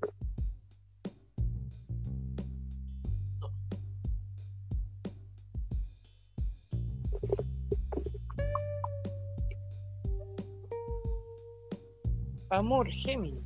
[12.50, 13.43] Amor, Géminis.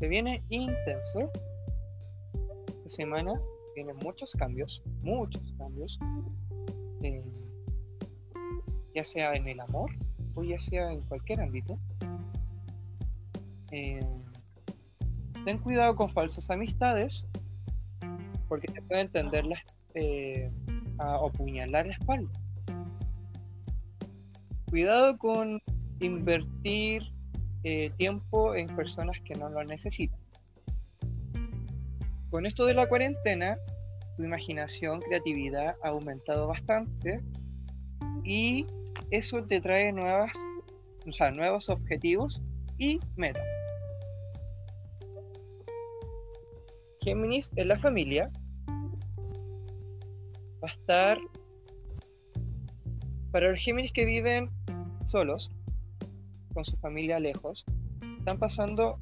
[0.00, 1.30] Se viene intenso.
[2.32, 3.34] Esta semana
[3.74, 5.98] vienen muchos cambios, muchos cambios.
[7.02, 7.22] eh,
[8.94, 9.90] ya sea en el amor
[10.34, 11.78] o ya sea en cualquier ámbito.
[13.70, 14.00] Eh,
[15.44, 17.26] ten cuidado con falsas amistades
[18.48, 19.60] porque te pueden tenderlas
[19.94, 20.50] eh,
[20.98, 21.20] a
[21.68, 22.30] la espalda.
[24.70, 25.60] Cuidado con
[25.98, 27.02] invertir
[27.64, 30.18] eh, tiempo en personas que no lo necesitan.
[32.30, 33.58] Con esto de la cuarentena,
[34.16, 37.20] tu imaginación, creatividad ha aumentado bastante
[38.24, 38.64] y
[39.10, 40.32] eso te trae nuevas,
[41.06, 42.40] o sea, nuevos objetivos
[42.78, 43.44] y metas.
[47.02, 48.28] Géminis en la familia
[50.62, 51.18] va a estar
[53.30, 54.50] para los Géminis que viven
[55.04, 55.50] solos,
[56.52, 57.64] con su familia lejos,
[58.18, 58.98] están pasando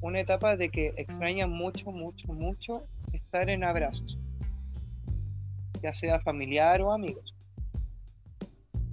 [0.00, 4.18] una etapa de que extrañan mucho, mucho, mucho estar en abrazos,
[5.82, 7.34] ya sea familiar o amigos.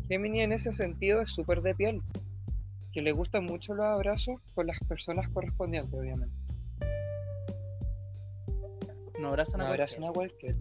[0.07, 2.01] Gemini en ese sentido es súper de piel,
[2.93, 6.36] que le gustan mucho los abrazos con las personas correspondientes, obviamente.
[9.19, 10.11] No abrazan No a abrazan cualquiera.
[10.11, 10.57] a cualquiera.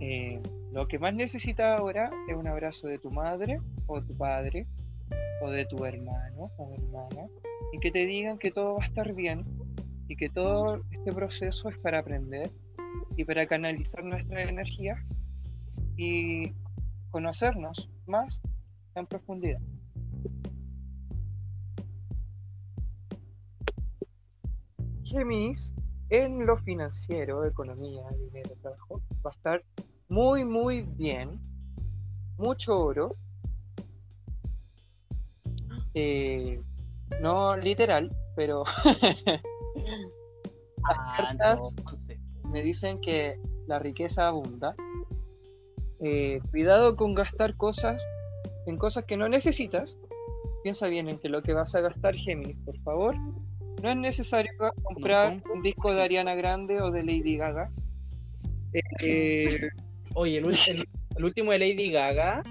[0.00, 0.40] Eh,
[0.72, 4.66] lo que más necesitas ahora es un abrazo de tu madre o tu padre
[5.42, 7.26] o de tu hermano o hermana
[7.72, 9.44] y que te digan que todo va a estar bien
[10.06, 12.50] y que todo este proceso es para aprender
[13.16, 15.04] y para canalizar nuestra energía
[15.96, 16.52] y
[17.10, 18.40] conocernos más
[18.94, 19.60] en profundidad.
[25.04, 25.74] Géminis
[26.10, 29.64] en lo financiero, economía, dinero, trabajo, va a estar
[30.10, 31.40] muy, muy bien.
[32.36, 33.16] Mucho oro.
[35.94, 36.60] Eh,
[37.20, 38.64] no literal, pero
[40.84, 44.74] Ah, cartas- no, me dicen que la riqueza abunda.
[46.00, 48.00] Eh, cuidado con gastar cosas
[48.66, 49.98] en cosas que no necesitas.
[50.62, 53.14] Piensa bien en que lo que vas a gastar, Géminis, por favor.
[53.82, 54.52] No es necesario
[54.82, 57.70] comprar un disco de Ariana Grande o de Lady Gaga.
[59.02, 59.68] Eh,
[60.14, 60.38] Oye,
[60.68, 62.42] el, el último de Lady Gaga,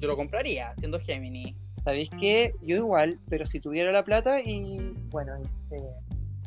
[0.00, 1.54] yo lo compraría, siendo Gemini.
[1.84, 2.52] ¿Sabéis qué?
[2.62, 5.36] Yo igual, pero si tuviera la plata y, bueno,
[5.70, 5.80] eh,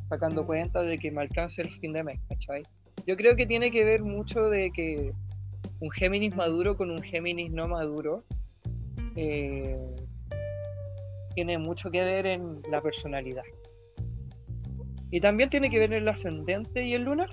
[0.09, 2.63] sacando cuenta de que me alcance el fin de mes, ¿cachai?
[3.07, 5.11] Yo creo que tiene que ver mucho de que
[5.79, 8.23] un Géminis maduro con un Géminis no maduro
[9.15, 9.75] eh,
[11.33, 13.43] tiene mucho que ver en la personalidad.
[15.11, 17.29] Y también tiene que ver en el ascendente y el lunar.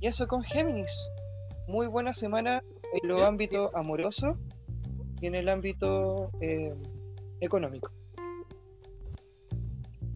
[0.00, 0.92] Y eso con Géminis.
[1.68, 2.62] Muy buena semana
[3.02, 4.38] en los ámbitos amoroso
[5.20, 6.74] y en el ámbito eh,
[7.40, 7.90] económico.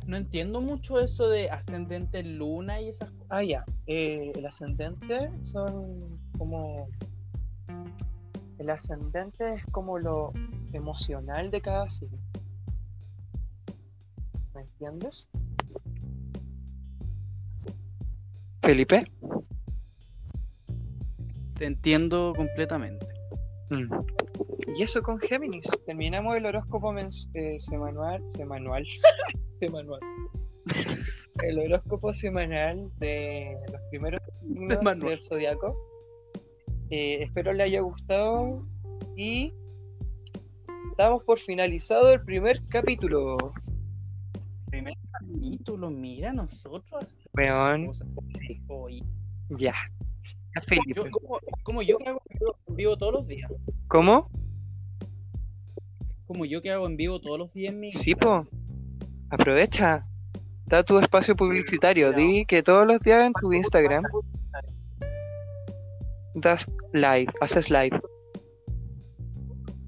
[0.07, 3.27] No entiendo mucho eso de ascendente en luna y esas cosas.
[3.31, 3.65] Ah, ya.
[3.87, 6.89] eh, el ascendente son como.
[8.59, 10.33] El ascendente es como lo
[10.73, 12.19] emocional de cada signo.
[14.55, 15.29] ¿Me entiendes?
[18.63, 19.05] Felipe.
[21.61, 23.07] Te entiendo completamente.
[23.69, 23.93] Mm.
[24.79, 25.69] Y eso con Géminis.
[25.85, 26.97] Terminamos el horóscopo
[27.35, 28.25] eh, semanal.
[28.35, 28.87] Semanal.
[29.61, 30.01] semanal.
[31.43, 35.77] El horóscopo semanal de los primeros signos del zodiaco.
[36.89, 38.67] Eh, espero le haya gustado.
[39.15, 39.53] Y
[40.97, 43.37] damos por finalizado el primer capítulo.
[44.71, 47.19] Primer capítulo, mira, nosotros.
[47.35, 47.91] Weón,
[49.51, 49.75] ya.
[50.95, 53.51] Yo, como, como yo que hago en vivo- en vivo todos los días.
[53.89, 54.29] ¿Cómo?
[56.27, 57.93] Como yo que hago en vivo todos los días en mi.
[57.93, 58.47] Sí, po.
[59.31, 60.05] Aprovecha.
[60.67, 62.13] Da tu espacio publicitario.
[62.13, 64.05] Di que todos los días en tu Instagram
[66.35, 68.01] das live, haces live.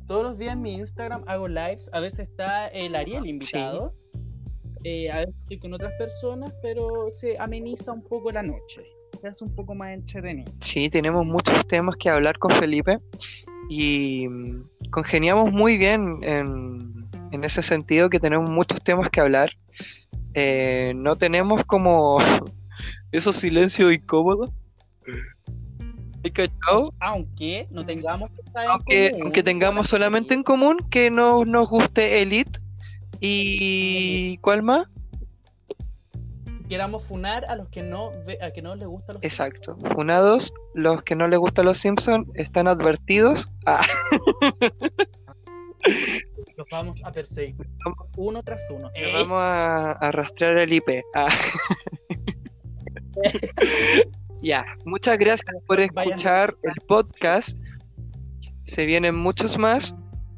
[0.09, 1.89] Todos los días en mi Instagram hago lives.
[1.93, 3.95] A veces está el Ariel invitado.
[4.85, 8.83] Eh, a veces estoy con otras personas, pero se ameniza un poco la noche.
[9.23, 10.53] Se hace un poco más entretenido.
[10.61, 12.99] Sí, tenemos muchos temas que hablar con Felipe
[13.69, 19.53] y mm, congeniamos muy bien en, en ese sentido que tenemos muchos temas que hablar.
[20.35, 22.19] Eh, no tenemos como
[23.13, 24.51] esos silencios incómodos.
[26.99, 28.29] Aunque no tengamos
[28.69, 32.59] Aunque, común, aunque tengamos solamente en común que no nos guste Elite
[33.21, 34.91] y ¿cuál más?
[36.73, 39.77] Queramos funar a los que no ve- a que no les gusta los Exacto.
[39.95, 43.47] Funados, los que no les gustan los Simpsons están advertidos.
[43.67, 43.85] Ah,
[46.57, 47.55] los vamos a perseguir
[47.85, 48.91] vamos, uno tras uno.
[48.95, 51.03] Eh, vamos a, a rastrear el IP.
[51.15, 51.29] Ah.
[54.43, 56.09] ya, muchas gracias por Vayan.
[56.09, 57.55] escuchar el podcast.
[58.67, 59.95] Se vienen muchos más.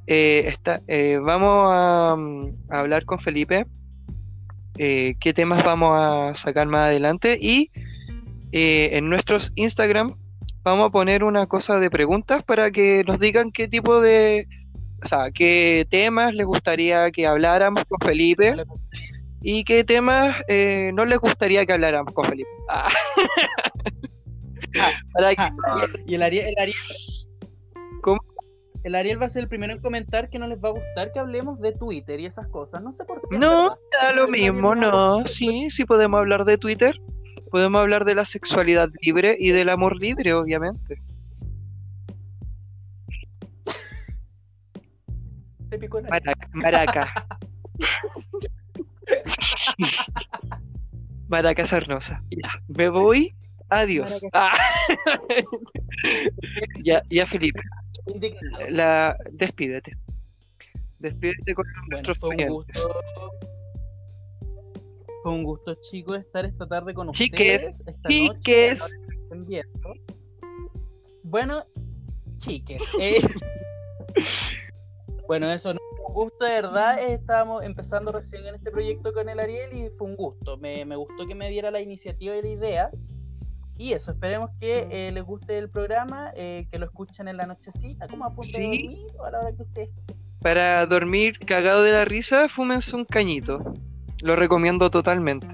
[0.09, 3.66] Eh, está- eh, vamos a, mm, a hablar con Felipe.
[4.79, 7.39] Eh, qué temas vamos a sacar más adelante.
[7.41, 7.70] Y
[8.53, 10.14] eh, en nuestros Instagram
[10.62, 14.47] vamos a poner una cosa de preguntas para que nos digan qué tipo de,
[15.03, 18.55] o sea, qué temas les gustaría que habláramos con Felipe
[19.43, 22.49] y qué temas eh, no les gustaría que habláramos con Felipe.
[24.77, 24.91] Ah.
[25.12, 26.77] Para que- Ah, y el Ariel, el Ariel.
[28.85, 31.11] El Ariel va a ser el primero en comentar que no les va a gustar
[31.11, 32.82] que hablemos de Twitter y esas cosas.
[32.82, 33.39] No sé por qué.
[33.39, 36.95] No, da lo mismo, no- sí, sí podemos hablar de Twitter,
[37.51, 41.01] podemos hablar de la sexualidad libre y del amor libre, obviamente.
[45.70, 46.03] Se picó.
[46.03, 47.26] Maraca, maraca.
[51.28, 52.22] Maraca sarnosa.
[52.30, 53.35] Ya, me voy.
[53.70, 54.20] Adiós.
[54.35, 54.53] Ah.
[56.85, 57.61] ya, ya, Felipe,
[58.07, 58.68] Indignado.
[58.70, 59.96] la, despídete.
[60.98, 63.02] Despídete con Bueno, nuestros fue un gusto.
[65.22, 67.84] Fue un gusto, chicos, estar esta tarde con Chiques, ustedes.
[67.86, 68.80] Esta chiques.
[69.30, 69.62] Noche.
[71.22, 71.64] Bueno,
[72.36, 72.82] chiques.
[73.00, 73.18] eh,
[75.26, 76.98] bueno, eso no fue un gusto, de verdad.
[77.00, 80.59] Estábamos empezando recién en este proyecto con el Ariel y fue un gusto.
[80.59, 82.90] Me, me gustó que me diera la iniciativa y la idea.
[83.77, 87.47] Y eso, esperemos que eh, les guste el programa, eh, que lo escuchen en la
[87.47, 88.83] nochecita, como a punto de Sí.
[88.83, 89.91] dormir o a la hora que ustedes
[90.41, 93.64] Para dormir cagado de la risa, fúmense un cañito.
[94.20, 95.49] Lo recomiendo totalmente.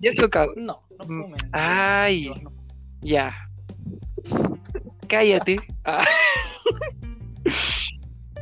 [0.00, 1.40] Y eso, cab- No, no Mm, fumen.
[1.52, 2.30] ay.
[2.42, 2.52] No
[3.00, 3.34] Ya.
[5.08, 5.58] Cállate.
[5.84, 6.04] Ah,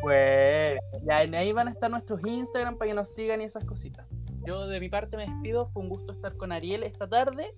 [0.02, 3.64] Pues ya en ahí van a estar nuestros Instagram para que nos sigan y esas
[3.64, 4.06] cositas.
[4.46, 7.52] Yo de mi parte me despido, fue un gusto estar con Ariel esta tarde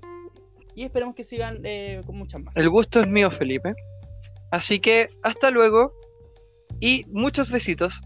[0.79, 2.57] y esperemos que sigan eh, con muchas más.
[2.57, 3.74] El gusto es mío, Felipe.
[4.53, 5.93] Así que hasta luego
[6.79, 8.01] y muchos besitos.